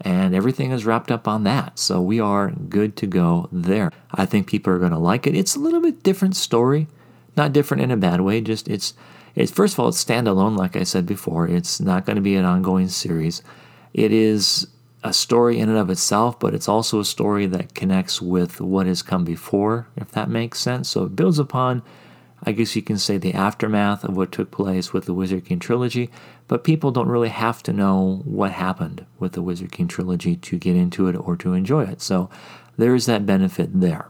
And 0.00 0.34
everything 0.34 0.72
is 0.72 0.84
wrapped 0.84 1.10
up 1.10 1.26
on 1.26 1.44
that. 1.44 1.78
So 1.78 2.02
we 2.02 2.20
are 2.20 2.50
good 2.50 2.96
to 2.96 3.06
go 3.06 3.48
there. 3.52 3.92
I 4.12 4.26
think 4.26 4.46
people 4.46 4.72
are 4.72 4.78
going 4.78 4.90
to 4.90 4.98
like 4.98 5.26
it. 5.26 5.36
It's 5.36 5.56
a 5.56 5.60
little 5.60 5.80
bit 5.80 6.02
different 6.02 6.36
story. 6.36 6.88
Not 7.36 7.52
different 7.52 7.82
in 7.82 7.90
a 7.90 7.96
bad 7.96 8.22
way, 8.22 8.40
just 8.40 8.66
it's 8.66 8.94
it's 9.34 9.52
first 9.52 9.74
of 9.74 9.80
all 9.80 9.88
it's 9.88 10.02
standalone 10.02 10.56
like 10.56 10.74
I 10.74 10.84
said 10.84 11.06
before. 11.06 11.46
It's 11.46 11.80
not 11.80 12.06
going 12.06 12.16
to 12.16 12.22
be 12.22 12.34
an 12.36 12.46
ongoing 12.46 12.88
series. 12.88 13.42
It 13.92 14.10
is 14.10 14.66
a 15.04 15.12
story 15.12 15.58
in 15.58 15.68
and 15.68 15.78
of 15.78 15.90
itself, 15.90 16.38
but 16.40 16.54
it's 16.54 16.68
also 16.68 17.00
a 17.00 17.04
story 17.04 17.46
that 17.46 17.74
connects 17.74 18.20
with 18.20 18.60
what 18.60 18.86
has 18.86 19.02
come 19.02 19.24
before, 19.24 19.88
if 19.96 20.10
that 20.12 20.28
makes 20.28 20.58
sense. 20.58 20.88
So 20.88 21.04
it 21.04 21.16
builds 21.16 21.38
upon, 21.38 21.82
I 22.42 22.52
guess 22.52 22.74
you 22.74 22.82
can 22.82 22.98
say, 22.98 23.18
the 23.18 23.34
aftermath 23.34 24.04
of 24.04 24.16
what 24.16 24.32
took 24.32 24.50
place 24.50 24.92
with 24.92 25.04
the 25.04 25.14
Wizard 25.14 25.44
King 25.44 25.58
trilogy, 25.58 26.10
but 26.48 26.64
people 26.64 26.90
don't 26.90 27.08
really 27.08 27.28
have 27.28 27.62
to 27.64 27.72
know 27.72 28.22
what 28.24 28.52
happened 28.52 29.06
with 29.18 29.32
the 29.32 29.42
Wizard 29.42 29.72
King 29.72 29.88
trilogy 29.88 30.36
to 30.36 30.58
get 30.58 30.76
into 30.76 31.08
it 31.08 31.14
or 31.14 31.36
to 31.36 31.52
enjoy 31.54 31.84
it. 31.84 32.00
So 32.00 32.28
there 32.76 32.94
is 32.94 33.06
that 33.06 33.26
benefit 33.26 33.80
there. 33.80 34.08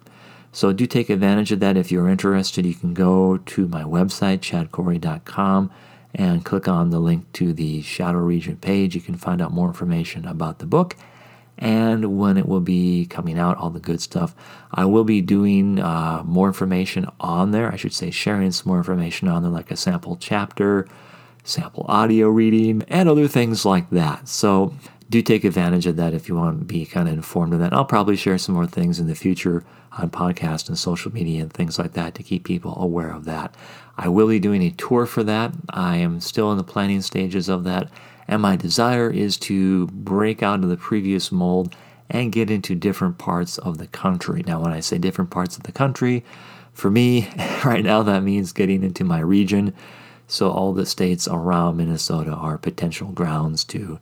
So 0.52 0.72
do 0.72 0.86
take 0.86 1.10
advantage 1.10 1.52
of 1.52 1.60
that 1.60 1.76
if 1.76 1.92
you're 1.92 2.08
interested. 2.08 2.64
You 2.64 2.74
can 2.74 2.94
go 2.94 3.36
to 3.36 3.68
my 3.68 3.82
website, 3.82 4.38
chadcorey.com 4.38 5.70
and 6.16 6.44
click 6.44 6.66
on 6.66 6.90
the 6.90 6.98
link 6.98 7.30
to 7.34 7.52
the 7.52 7.82
Shadow 7.82 8.18
Regent 8.18 8.60
page. 8.60 8.96
You 8.96 9.00
can 9.00 9.16
find 9.16 9.40
out 9.40 9.52
more 9.52 9.68
information 9.68 10.26
about 10.26 10.58
the 10.58 10.66
book 10.66 10.96
and 11.58 12.18
when 12.18 12.36
it 12.36 12.46
will 12.46 12.60
be 12.60 13.06
coming 13.06 13.38
out, 13.38 13.56
all 13.56 13.70
the 13.70 13.80
good 13.80 14.00
stuff. 14.00 14.34
I 14.72 14.84
will 14.84 15.04
be 15.04 15.22
doing 15.22 15.78
uh, 15.78 16.22
more 16.24 16.48
information 16.48 17.08
on 17.18 17.52
there. 17.52 17.72
I 17.72 17.76
should 17.76 17.94
say, 17.94 18.10
sharing 18.10 18.52
some 18.52 18.68
more 18.68 18.78
information 18.78 19.28
on 19.28 19.42
there, 19.42 19.50
like 19.50 19.70
a 19.70 19.76
sample 19.76 20.16
chapter, 20.16 20.86
sample 21.44 21.86
audio 21.88 22.28
reading, 22.28 22.82
and 22.88 23.08
other 23.08 23.28
things 23.28 23.64
like 23.64 23.88
that. 23.90 24.28
So 24.28 24.74
do 25.08 25.22
take 25.22 25.44
advantage 25.44 25.86
of 25.86 25.96
that 25.96 26.14
if 26.14 26.28
you 26.28 26.34
want 26.34 26.58
to 26.58 26.64
be 26.64 26.84
kind 26.84 27.08
of 27.08 27.14
informed 27.14 27.52
of 27.52 27.60
that. 27.60 27.72
I'll 27.72 27.84
probably 27.84 28.16
share 28.16 28.38
some 28.38 28.54
more 28.54 28.66
things 28.66 28.98
in 28.98 29.06
the 29.06 29.14
future 29.14 29.64
on 29.92 30.10
podcast 30.10 30.68
and 30.68 30.76
social 30.76 31.12
media 31.12 31.42
and 31.42 31.52
things 31.52 31.78
like 31.78 31.92
that 31.92 32.14
to 32.16 32.22
keep 32.22 32.44
people 32.44 32.76
aware 32.80 33.10
of 33.10 33.24
that. 33.24 33.54
I 33.96 34.08
will 34.08 34.28
be 34.28 34.40
doing 34.40 34.62
a 34.62 34.70
tour 34.70 35.06
for 35.06 35.22
that. 35.24 35.52
I 35.70 35.96
am 35.96 36.20
still 36.20 36.50
in 36.50 36.58
the 36.58 36.64
planning 36.64 37.02
stages 37.02 37.48
of 37.48 37.64
that. 37.64 37.88
And 38.28 38.42
my 38.42 38.56
desire 38.56 39.08
is 39.08 39.36
to 39.38 39.86
break 39.88 40.42
out 40.42 40.64
of 40.64 40.68
the 40.68 40.76
previous 40.76 41.30
mold 41.30 41.74
and 42.10 42.32
get 42.32 42.50
into 42.50 42.74
different 42.74 43.18
parts 43.18 43.58
of 43.58 43.78
the 43.78 43.86
country. 43.86 44.42
Now, 44.46 44.60
when 44.60 44.72
I 44.72 44.80
say 44.80 44.98
different 44.98 45.30
parts 45.30 45.56
of 45.56 45.62
the 45.62 45.72
country, 45.72 46.24
for 46.72 46.90
me, 46.90 47.28
right 47.64 47.84
now, 47.84 48.02
that 48.02 48.22
means 48.22 48.52
getting 48.52 48.82
into 48.82 49.04
my 49.04 49.20
region. 49.20 49.72
So, 50.28 50.50
all 50.50 50.72
the 50.72 50.86
states 50.86 51.28
around 51.28 51.76
Minnesota 51.76 52.32
are 52.32 52.58
potential 52.58 53.08
grounds 53.08 53.62
to 53.64 54.00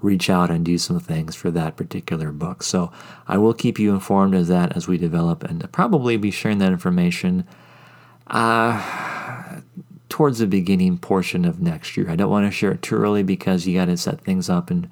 reach 0.00 0.28
out 0.28 0.50
and 0.50 0.64
do 0.64 0.78
some 0.78 1.00
things 1.00 1.34
for 1.34 1.50
that 1.50 1.76
particular 1.76 2.30
book. 2.32 2.62
So, 2.62 2.92
I 3.26 3.38
will 3.38 3.54
keep 3.54 3.78
you 3.78 3.94
informed 3.94 4.34
of 4.34 4.46
that 4.48 4.76
as 4.76 4.86
we 4.86 4.98
develop 4.98 5.44
and 5.44 5.70
probably 5.72 6.16
be 6.16 6.30
sharing 6.30 6.58
that 6.58 6.72
information. 6.72 7.46
Uh, 8.26 9.60
towards 10.14 10.38
the 10.38 10.46
beginning 10.46 10.96
portion 10.96 11.44
of 11.44 11.60
next 11.60 11.96
year. 11.96 12.08
I 12.08 12.14
don't 12.14 12.30
want 12.30 12.46
to 12.46 12.52
share 12.52 12.70
it 12.70 12.82
too 12.82 12.94
early 12.94 13.24
because 13.24 13.66
you 13.66 13.76
got 13.76 13.86
to 13.86 13.96
set 13.96 14.20
things 14.20 14.48
up 14.48 14.70
and 14.70 14.88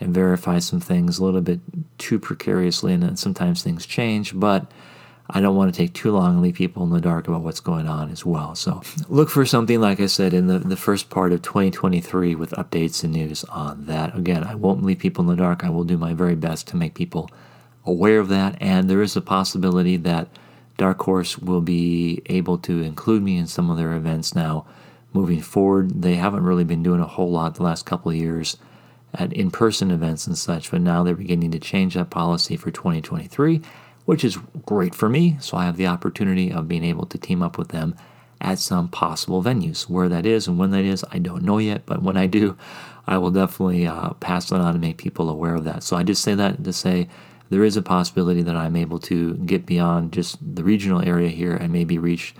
and 0.00 0.14
verify 0.14 0.58
some 0.58 0.80
things 0.80 1.18
a 1.18 1.24
little 1.24 1.42
bit 1.42 1.60
too 1.98 2.18
precariously, 2.18 2.92
and 2.92 3.02
then 3.02 3.16
sometimes 3.16 3.62
things 3.62 3.84
change. 3.84 4.32
But 4.34 4.70
I 5.34 5.40
don't 5.40 5.56
want 5.56 5.72
to 5.72 5.76
take 5.76 5.94
too 5.94 6.12
long 6.12 6.34
and 6.34 6.42
leave 6.42 6.56
people 6.56 6.82
in 6.84 6.90
the 6.90 7.00
dark 7.00 7.26
about 7.26 7.40
what's 7.40 7.60
going 7.60 7.88
on 7.88 8.10
as 8.10 8.24
well. 8.24 8.54
So 8.54 8.82
look 9.08 9.30
for 9.30 9.46
something, 9.46 9.80
like 9.80 9.98
I 9.98 10.06
said, 10.06 10.34
in 10.34 10.46
the, 10.46 10.58
the 10.58 10.76
first 10.76 11.08
part 11.08 11.32
of 11.32 11.40
2023 11.40 12.34
with 12.34 12.50
updates 12.50 13.02
and 13.02 13.14
news 13.14 13.42
on 13.44 13.86
that. 13.86 14.14
Again, 14.16 14.44
I 14.44 14.54
won't 14.54 14.84
leave 14.84 14.98
people 14.98 15.22
in 15.22 15.34
the 15.34 15.42
dark. 15.42 15.64
I 15.64 15.70
will 15.70 15.84
do 15.84 15.96
my 15.96 16.12
very 16.12 16.34
best 16.34 16.68
to 16.68 16.76
make 16.76 16.94
people 16.94 17.30
aware 17.86 18.18
of 18.18 18.28
that. 18.28 18.56
And 18.60 18.90
there 18.90 19.00
is 19.00 19.16
a 19.16 19.22
possibility 19.22 19.96
that 19.98 20.28
Dark 20.76 21.00
Horse 21.02 21.38
will 21.38 21.60
be 21.60 22.22
able 22.26 22.58
to 22.58 22.82
include 22.82 23.22
me 23.22 23.38
in 23.38 23.46
some 23.46 23.70
of 23.70 23.76
their 23.78 23.94
events 23.94 24.34
now 24.34 24.66
moving 25.12 25.40
forward. 25.40 26.02
They 26.02 26.14
haven't 26.14 26.44
really 26.44 26.64
been 26.64 26.82
doing 26.82 27.00
a 27.00 27.06
whole 27.06 27.30
lot 27.30 27.54
the 27.54 27.62
last 27.62 27.86
couple 27.86 28.10
of 28.10 28.16
years 28.16 28.56
at 29.14 29.32
in 29.32 29.50
person 29.50 29.90
events 29.90 30.26
and 30.26 30.36
such, 30.36 30.70
but 30.70 30.80
now 30.80 31.02
they're 31.02 31.14
beginning 31.14 31.50
to 31.52 31.58
change 31.58 31.94
that 31.94 32.10
policy 32.10 32.56
for 32.56 32.70
2023, 32.70 33.60
which 34.04 34.24
is 34.24 34.38
great 34.66 34.94
for 34.94 35.08
me. 35.08 35.36
So 35.40 35.56
I 35.56 35.64
have 35.64 35.76
the 35.76 35.86
opportunity 35.86 36.52
of 36.52 36.68
being 36.68 36.84
able 36.84 37.06
to 37.06 37.18
team 37.18 37.42
up 37.42 37.58
with 37.58 37.68
them 37.68 37.94
at 38.40 38.58
some 38.58 38.88
possible 38.88 39.42
venues. 39.42 39.88
Where 39.88 40.08
that 40.08 40.26
is 40.26 40.48
and 40.48 40.58
when 40.58 40.70
that 40.72 40.84
is, 40.84 41.04
I 41.10 41.18
don't 41.18 41.44
know 41.44 41.58
yet, 41.58 41.82
but 41.86 42.02
when 42.02 42.16
I 42.16 42.26
do, 42.26 42.56
I 43.06 43.18
will 43.18 43.30
definitely 43.30 43.86
uh, 43.86 44.10
pass 44.14 44.48
that 44.50 44.60
on 44.60 44.72
and 44.72 44.80
make 44.80 44.98
people 44.98 45.28
aware 45.28 45.54
of 45.54 45.64
that. 45.64 45.82
So 45.82 45.96
I 45.96 46.02
just 46.02 46.22
say 46.22 46.34
that 46.34 46.62
to 46.62 46.72
say 46.72 47.08
there 47.50 47.64
is 47.64 47.76
a 47.76 47.82
possibility 47.82 48.42
that 48.42 48.56
I'm 48.56 48.76
able 48.76 48.98
to 49.00 49.34
get 49.34 49.66
beyond 49.66 50.12
just 50.12 50.38
the 50.54 50.64
regional 50.64 51.02
area 51.02 51.28
here 51.28 51.54
and 51.54 51.72
maybe 51.72 51.98
reach 51.98 52.34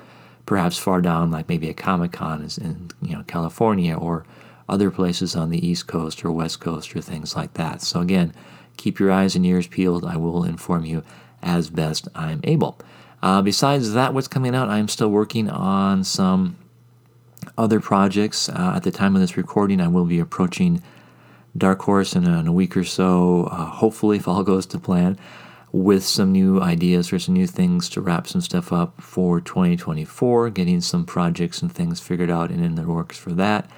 perhaps 0.47 0.79
far 0.79 1.01
down, 1.01 1.31
like 1.31 1.49
maybe 1.49 1.69
a 1.69 1.75
Comic 1.75 2.13
Con 2.13 2.49
in 2.61 2.91
you 3.01 3.17
know 3.17 3.23
California 3.25 3.95
or 3.95 4.25
other 4.69 4.91
places 4.91 5.37
on 5.37 5.51
the 5.51 5.65
East 5.67 5.87
Coast 5.87 6.25
or 6.25 6.33
West 6.33 6.61
Coast 6.61 6.97
or 6.97 7.01
things 7.01 7.37
like 7.37 7.55
that. 7.55 7.83
So 7.83 8.01
again, 8.01 8.33
keep 8.77 8.99
your 8.99 9.13
eyes 9.13 9.37
and 9.37 9.45
ears 9.45 9.67
peeled. 9.67 10.05
I 10.05 10.17
will 10.17 10.45
inform 10.45 10.85
you 10.85 11.03
as 11.43 11.71
best 11.71 12.09
I'm 12.15 12.41
able. 12.45 12.79
Uh, 13.23 13.41
besides 13.43 13.93
that, 13.93 14.15
what's 14.15 14.29
coming 14.29 14.55
out, 14.55 14.69
I'm 14.69 14.89
still 14.89 15.11
working 15.11 15.49
on 15.49 16.03
some 16.05 16.57
other 17.57 17.81
projects. 17.81 18.49
Uh, 18.49 18.73
at 18.77 18.83
the 18.83 18.91
time 18.91 19.15
of 19.15 19.21
this 19.21 19.37
recording, 19.37 19.81
I 19.81 19.89
will 19.89 20.05
be 20.05 20.19
approaching 20.19 20.83
Dark 21.57 21.83
Horse 21.83 22.15
in 22.15 22.27
a, 22.27 22.41
in 22.41 22.47
a 22.47 22.53
week 22.53 22.77
or 22.77 22.85
so, 22.85 23.45
uh, 23.45 23.67
hopefully, 23.67 24.17
if 24.17 24.27
all 24.27 24.43
goes 24.53 24.67
to 24.67 24.79
plan, 24.79 25.19
with 25.71 26.05
some 26.05 26.33
new 26.33 26.61
ideas 26.61 27.13
or 27.13 27.19
some 27.19 27.35
new 27.35 27.47
things 27.47 27.89
to 27.89 28.01
wrap 28.01 28.27
some 28.27 28.41
stuff 28.41 28.73
up 28.73 29.01
for 29.01 29.41
2024, 29.41 30.51
getting 30.51 30.81
some 30.81 31.05
projects 31.05 31.63
and 31.63 31.73
things 31.73 31.99
figured 31.99 32.31
out 32.31 32.51
and 32.51 32.63
in 32.63 32.75
the 32.75 32.83
works 32.83 33.17
for 33.17 33.33
that. 33.33 33.71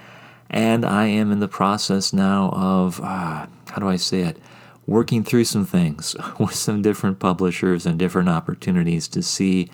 And 0.50 0.84
I 0.84 1.06
am 1.06 1.30
in 1.30 1.40
the 1.40 1.48
process 1.48 2.12
now 2.12 2.50
of, 2.50 3.00
uh, 3.00 3.46
how 3.68 3.78
do 3.78 3.88
I 3.88 3.96
say 3.96 4.22
it? 4.22 4.38
Working 4.86 5.24
through 5.24 5.44
some 5.44 5.64
things 5.64 6.14
with 6.38 6.54
some 6.54 6.82
different 6.82 7.18
publishers 7.18 7.86
and 7.86 7.98
different 7.98 8.28
opportunities 8.28 9.08
to 9.08 9.22
see 9.22 9.70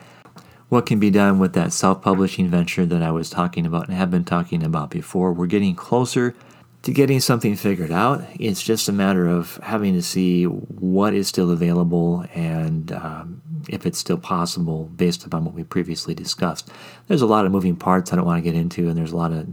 what 0.68 0.86
can 0.86 1.00
be 1.00 1.10
done 1.10 1.38
with 1.38 1.52
that 1.54 1.72
self 1.72 2.00
publishing 2.00 2.48
venture 2.48 2.86
that 2.86 3.02
I 3.02 3.10
was 3.10 3.28
talking 3.28 3.66
about 3.66 3.88
and 3.88 3.96
have 3.96 4.10
been 4.10 4.24
talking 4.24 4.62
about 4.62 4.90
before. 4.90 5.32
We're 5.32 5.46
getting 5.46 5.74
closer 5.74 6.34
to 6.82 6.92
getting 6.92 7.20
something 7.20 7.56
figured 7.56 7.90
out. 7.90 8.24
It's 8.38 8.62
just 8.62 8.88
a 8.88 8.92
matter 8.92 9.28
of 9.28 9.58
having 9.62 9.94
to 9.94 10.02
see 10.02 10.44
what 10.44 11.12
is 11.12 11.28
still 11.28 11.50
available 11.50 12.24
and 12.34 12.90
um, 12.92 13.42
if 13.68 13.84
it's 13.84 13.98
still 13.98 14.16
possible 14.16 14.84
based 14.96 15.26
upon 15.26 15.44
what 15.44 15.54
we 15.54 15.64
previously 15.64 16.14
discussed. 16.14 16.70
There's 17.08 17.20
a 17.20 17.26
lot 17.26 17.44
of 17.44 17.52
moving 17.52 17.76
parts 17.76 18.12
I 18.12 18.16
don't 18.16 18.24
want 18.24 18.42
to 18.42 18.50
get 18.50 18.58
into, 18.58 18.88
and 18.88 18.96
there's 18.96 19.12
a 19.12 19.16
lot 19.16 19.32
of 19.32 19.48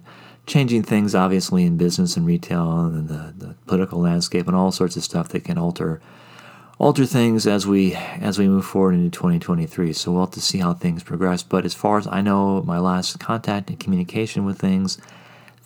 changing 0.48 0.84
things, 0.84 1.14
obviously, 1.14 1.64
in 1.64 1.78
business 1.78 2.18
and 2.18 2.26
retail 2.26 2.86
and 2.86 3.08
the, 3.08 3.34
the 3.38 3.56
political 3.68 4.00
landscape 4.00 4.48
and 4.48 4.56
all 4.56 4.72
sorts 4.72 4.96
of 4.96 5.04
stuff 5.04 5.30
that 5.30 5.44
can 5.44 5.58
alter 5.58 6.02
alter 6.80 7.06
things 7.06 7.48
as 7.48 7.66
we 7.66 7.94
as 7.96 8.38
we 8.40 8.48
move 8.48 8.66
forward 8.66 8.96
into 8.96 9.10
2023. 9.10 9.94
So 9.94 10.12
we'll 10.12 10.22
have 10.22 10.32
to 10.32 10.42
see 10.42 10.60
how 10.60 10.74
things 10.74 11.04
progress. 11.04 11.44
But 11.44 11.66
as 11.66 11.74
far 11.74 11.98
as 11.98 12.08
I 12.08 12.22
know, 12.22 12.64
my 12.64 12.80
last 12.80 13.20
contact 13.20 13.70
and 13.70 13.80
communication 13.80 14.46
with 14.46 14.58
things 14.58 14.98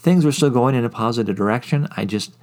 things 0.01 0.25
are 0.25 0.31
still 0.31 0.49
going 0.49 0.73
in 0.73 0.83
a 0.83 0.89
positive 0.89 1.35
direction. 1.35 1.87
I 1.95 2.05
just 2.05 2.35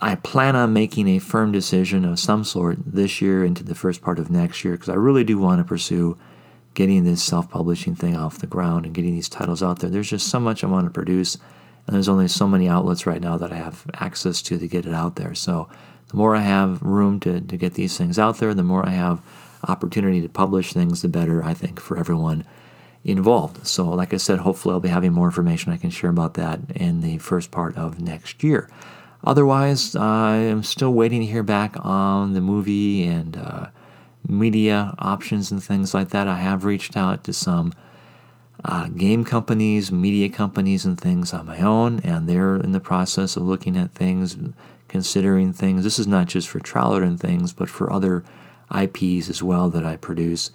I 0.00 0.14
plan 0.16 0.56
on 0.56 0.72
making 0.72 1.08
a 1.08 1.18
firm 1.18 1.52
decision 1.52 2.04
of 2.04 2.18
some 2.18 2.44
sort 2.44 2.78
this 2.86 3.20
year 3.20 3.44
into 3.44 3.62
the 3.62 3.74
first 3.74 4.00
part 4.00 4.18
of 4.18 4.30
next 4.30 4.64
year 4.64 4.74
because 4.74 4.88
I 4.88 4.94
really 4.94 5.24
do 5.24 5.38
want 5.38 5.60
to 5.60 5.64
pursue 5.64 6.16
getting 6.76 7.04
this 7.04 7.22
self-publishing 7.22 7.96
thing 7.96 8.14
off 8.14 8.38
the 8.38 8.46
ground 8.46 8.84
and 8.84 8.94
getting 8.94 9.14
these 9.14 9.30
titles 9.30 9.62
out 9.62 9.78
there. 9.78 9.88
There's 9.88 10.10
just 10.10 10.28
so 10.28 10.38
much 10.38 10.62
I 10.62 10.66
want 10.66 10.86
to 10.86 10.92
produce, 10.92 11.36
and 11.86 11.94
there's 11.94 12.08
only 12.08 12.28
so 12.28 12.46
many 12.46 12.68
outlets 12.68 13.06
right 13.06 13.20
now 13.20 13.38
that 13.38 13.50
I 13.50 13.56
have 13.56 13.86
access 13.94 14.42
to 14.42 14.58
to 14.58 14.68
get 14.68 14.84
it 14.84 14.92
out 14.92 15.16
there. 15.16 15.34
So 15.34 15.70
the 16.08 16.18
more 16.18 16.36
I 16.36 16.42
have 16.42 16.82
room 16.82 17.18
to, 17.20 17.40
to 17.40 17.56
get 17.56 17.74
these 17.74 17.96
things 17.96 18.18
out 18.18 18.38
there, 18.38 18.52
the 18.52 18.62
more 18.62 18.86
I 18.86 18.90
have 18.90 19.22
opportunity 19.66 20.20
to 20.20 20.28
publish 20.28 20.74
things, 20.74 21.00
the 21.00 21.08
better 21.08 21.42
I 21.42 21.54
think 21.54 21.80
for 21.80 21.96
everyone 21.96 22.44
involved. 23.04 23.66
So, 23.66 23.88
like 23.88 24.12
I 24.12 24.18
said, 24.18 24.40
hopefully 24.40 24.74
I'll 24.74 24.80
be 24.80 24.90
having 24.90 25.14
more 25.14 25.28
information 25.28 25.72
I 25.72 25.78
can 25.78 25.90
share 25.90 26.10
about 26.10 26.34
that 26.34 26.60
in 26.74 27.00
the 27.00 27.16
first 27.18 27.50
part 27.50 27.74
of 27.78 28.00
next 28.02 28.44
year. 28.44 28.68
Otherwise, 29.24 29.96
I 29.96 30.36
am 30.36 30.62
still 30.62 30.92
waiting 30.92 31.20
to 31.20 31.26
hear 31.26 31.42
back 31.42 31.74
on 31.80 32.34
the 32.34 32.42
movie 32.42 33.04
and 33.04 33.34
uh, 33.36 33.68
media 34.28 34.94
options 34.98 35.50
and 35.50 35.62
things 35.62 35.94
like 35.94 36.10
that. 36.10 36.28
I 36.28 36.36
have 36.36 36.64
reached 36.64 36.96
out 36.96 37.24
to 37.24 37.32
some 37.32 37.72
uh, 38.64 38.88
game 38.88 39.24
companies, 39.24 39.92
media 39.92 40.28
companies, 40.28 40.84
and 40.84 41.00
things 41.00 41.32
on 41.32 41.46
my 41.46 41.60
own, 41.60 42.00
and 42.00 42.28
they're 42.28 42.56
in 42.56 42.72
the 42.72 42.80
process 42.80 43.36
of 43.36 43.42
looking 43.44 43.76
at 43.76 43.92
things, 43.92 44.36
considering 44.88 45.52
things. 45.52 45.84
This 45.84 45.98
is 45.98 46.06
not 46.06 46.26
just 46.26 46.48
for 46.48 46.60
Trowler 46.60 47.02
and 47.02 47.18
things, 47.20 47.52
but 47.52 47.68
for 47.68 47.92
other 47.92 48.24
IPs 48.74 49.28
as 49.28 49.42
well 49.42 49.70
that 49.70 49.84
I 49.84 49.96
produce 49.96 50.50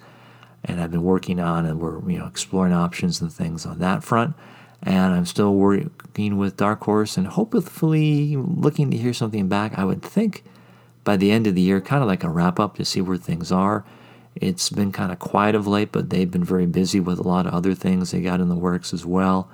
and 0.64 0.80
I've 0.80 0.90
been 0.90 1.02
working 1.02 1.40
on, 1.40 1.66
and 1.66 1.80
we're 1.80 2.08
you 2.08 2.18
know 2.18 2.26
exploring 2.26 2.72
options 2.72 3.20
and 3.20 3.32
things 3.32 3.66
on 3.66 3.78
that 3.80 4.04
front. 4.04 4.34
And 4.84 5.14
I'm 5.14 5.26
still 5.26 5.54
working 5.54 6.36
with 6.38 6.56
Dark 6.56 6.82
Horse, 6.84 7.16
and 7.16 7.26
hopefully 7.26 8.36
looking 8.36 8.90
to 8.90 8.96
hear 8.96 9.12
something 9.12 9.48
back. 9.48 9.78
I 9.78 9.84
would 9.84 10.02
think 10.02 10.44
by 11.04 11.16
the 11.16 11.30
end 11.30 11.46
of 11.46 11.54
the 11.54 11.60
year, 11.60 11.80
kind 11.80 12.02
of 12.02 12.08
like 12.08 12.24
a 12.24 12.28
wrap 12.28 12.60
up 12.60 12.76
to 12.76 12.84
see 12.84 13.00
where 13.00 13.16
things 13.16 13.50
are. 13.50 13.84
It's 14.34 14.70
been 14.70 14.92
kind 14.92 15.12
of 15.12 15.18
quiet 15.18 15.54
of 15.54 15.66
late, 15.66 15.92
but 15.92 16.10
they've 16.10 16.30
been 16.30 16.44
very 16.44 16.66
busy 16.66 17.00
with 17.00 17.18
a 17.18 17.28
lot 17.28 17.46
of 17.46 17.52
other 17.52 17.74
things 17.74 18.10
they 18.10 18.22
got 18.22 18.40
in 18.40 18.48
the 18.48 18.54
works 18.54 18.94
as 18.94 19.04
well. 19.04 19.50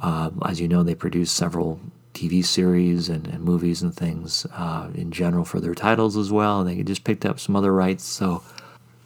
Uh, 0.00 0.30
as 0.46 0.60
you 0.60 0.68
know, 0.68 0.82
they 0.82 0.94
produce 0.94 1.30
several 1.30 1.80
TV 2.14 2.44
series 2.44 3.08
and, 3.08 3.26
and 3.26 3.44
movies 3.44 3.82
and 3.82 3.94
things 3.94 4.46
uh, 4.54 4.88
in 4.94 5.10
general 5.10 5.44
for 5.44 5.60
their 5.60 5.74
titles 5.74 6.16
as 6.16 6.32
well. 6.32 6.60
And 6.60 6.70
they 6.70 6.82
just 6.82 7.04
picked 7.04 7.26
up 7.26 7.38
some 7.38 7.56
other 7.56 7.72
rights. 7.72 8.04
So 8.04 8.42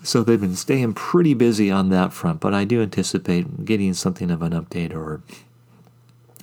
so 0.03 0.23
they've 0.23 0.41
been 0.41 0.57
staying 0.57 0.95
pretty 0.95 1.35
busy 1.35 1.71
on 1.71 1.91
that 1.91 2.13
front, 2.13 2.41
but 2.41 2.55
I 2.55 2.65
do 2.65 2.81
anticipate 2.81 3.65
getting 3.65 3.93
something 3.93 4.31
of 4.31 4.41
an 4.41 4.53
update 4.53 4.95
or, 4.95 5.21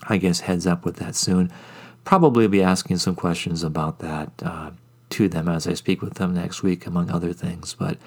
I 0.03 0.17
guess, 0.17 0.41
heads 0.41 0.67
up 0.67 0.85
with 0.85 0.97
that 0.97 1.15
soon. 1.15 1.51
Probably 2.03 2.47
be 2.47 2.61
asking 2.61 2.97
some 2.97 3.15
questions 3.15 3.63
about 3.63 3.99
that 3.99 4.31
uh, 4.43 4.71
to 5.17 5.29
them 5.29 5.47
as 5.47 5.67
I 5.67 5.73
speak 5.73 6.01
with 6.01 6.15
them 6.15 6.33
next 6.33 6.63
week, 6.63 6.85
among 6.85 7.09
other 7.09 7.33
things. 7.33 7.75
But 7.77 7.97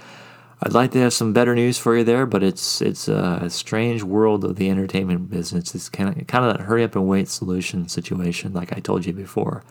I'd 0.63 0.75
like 0.75 0.93
to 0.93 1.01
have 1.01 1.13
some 1.13 1.33
better 1.33 1.55
news 1.55 1.79
for 1.79 1.97
you 1.97 2.05
there, 2.05 2.27
but 2.27 2.43
it's 2.43 2.83
it's 2.83 3.09
a 3.09 3.49
strange 3.49 4.03
world 4.03 4.45
of 4.45 4.57
the 4.57 4.71
entertainment 4.71 5.31
business. 5.31 5.75
It's 5.75 5.89
kind 5.89 6.09
of 6.09 6.27
kind 6.27 6.45
of 6.45 6.57
that 6.57 6.65
hurry 6.65 6.85
up 6.85 6.97
and 6.97 7.09
wait 7.09 7.29
solution 7.29 7.89
situation, 7.89 8.53
like 8.53 8.73
I 8.77 8.81
told 8.81 9.07
you 9.07 9.13
before 9.13 9.65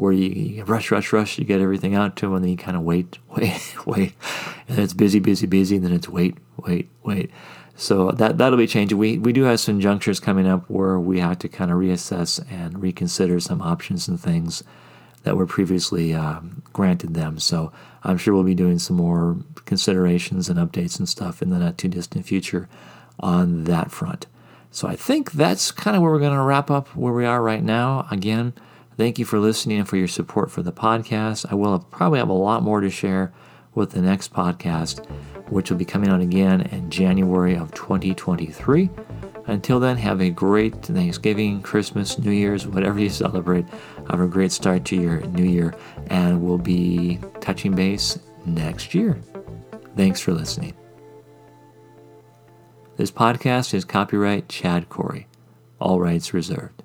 where 0.00 0.12
you, 0.12 0.64
rush, 0.64 0.90
rush, 0.90 1.12
rush, 1.12 1.38
you 1.38 1.44
get 1.44 1.60
everything 1.60 1.94
out 1.94 2.16
to 2.16 2.26
them, 2.26 2.34
and 2.36 2.44
then 2.44 2.50
you 2.50 2.56
kind 2.56 2.76
of 2.76 2.82
wait, 2.82 3.18
wait, 3.36 3.74
wait, 3.84 4.14
and 4.66 4.78
it's 4.78 4.94
busy, 4.94 5.18
busy, 5.18 5.46
busy, 5.46 5.76
and 5.76 5.84
then 5.84 5.92
it's 5.92 6.08
wait, 6.08 6.38
wait, 6.56 6.88
wait. 7.02 7.30
So 7.76 8.10
that 8.12 8.38
that'll 8.38 8.58
be 8.58 8.66
changing. 8.66 8.96
We 8.96 9.18
we 9.18 9.32
do 9.32 9.44
have 9.44 9.60
some 9.60 9.80
junctures 9.80 10.20
coming 10.20 10.46
up 10.46 10.68
where 10.70 10.98
we 10.98 11.20
have 11.20 11.38
to 11.40 11.48
kind 11.48 11.70
of 11.70 11.78
reassess 11.78 12.40
and 12.50 12.80
reconsider 12.80 13.40
some 13.40 13.60
options 13.62 14.08
and 14.08 14.20
things 14.20 14.62
that 15.22 15.36
were 15.36 15.46
previously 15.46 16.14
um, 16.14 16.62
granted 16.72 17.14
them. 17.14 17.38
So 17.38 17.72
I'm 18.02 18.18
sure 18.18 18.34
we'll 18.34 18.42
be 18.42 18.54
doing 18.54 18.78
some 18.78 18.96
more 18.96 19.36
considerations 19.64 20.48
and 20.48 20.58
updates 20.58 20.98
and 20.98 21.08
stuff 21.08 21.42
in 21.42 21.50
the 21.50 21.58
not 21.58 21.78
too 21.78 21.88
distant 21.88 22.26
future 22.26 22.68
on 23.18 23.64
that 23.64 23.90
front. 23.90 24.26
So 24.70 24.88
I 24.88 24.96
think 24.96 25.32
that's 25.32 25.72
kind 25.72 25.96
of 25.96 26.02
where 26.02 26.12
we're 26.12 26.20
going 26.20 26.36
to 26.36 26.42
wrap 26.42 26.70
up 26.70 26.88
where 26.96 27.12
we 27.12 27.26
are 27.26 27.42
right 27.42 27.62
now. 27.62 28.06
Again. 28.10 28.54
Thank 29.00 29.18
you 29.18 29.24
for 29.24 29.38
listening 29.38 29.78
and 29.78 29.88
for 29.88 29.96
your 29.96 30.08
support 30.08 30.50
for 30.50 30.62
the 30.62 30.72
podcast. 30.72 31.50
I 31.50 31.54
will 31.54 31.72
have, 31.72 31.90
probably 31.90 32.18
have 32.18 32.28
a 32.28 32.34
lot 32.34 32.62
more 32.62 32.82
to 32.82 32.90
share 32.90 33.32
with 33.74 33.92
the 33.92 34.02
next 34.02 34.30
podcast, 34.30 35.08
which 35.48 35.70
will 35.70 35.78
be 35.78 35.86
coming 35.86 36.10
out 36.10 36.20
again 36.20 36.60
in 36.60 36.90
January 36.90 37.56
of 37.56 37.72
2023. 37.72 38.90
Until 39.46 39.80
then, 39.80 39.96
have 39.96 40.20
a 40.20 40.28
great 40.28 40.84
Thanksgiving, 40.84 41.62
Christmas, 41.62 42.18
New 42.18 42.30
Year's, 42.30 42.66
whatever 42.66 43.00
you 43.00 43.08
celebrate. 43.08 43.64
Have 44.10 44.20
a 44.20 44.26
great 44.26 44.50
start 44.50 44.84
to 44.86 44.96
your 44.96 45.20
new 45.20 45.44
year, 45.44 45.72
and 46.08 46.42
we'll 46.42 46.58
be 46.58 47.20
touching 47.40 47.76
base 47.76 48.18
next 48.44 48.92
year. 48.92 49.16
Thanks 49.96 50.20
for 50.20 50.32
listening. 50.32 50.74
This 52.96 53.12
podcast 53.12 53.72
is 53.72 53.84
copyright 53.84 54.48
Chad 54.48 54.88
Corey. 54.88 55.28
All 55.78 56.00
rights 56.00 56.34
reserved. 56.34 56.82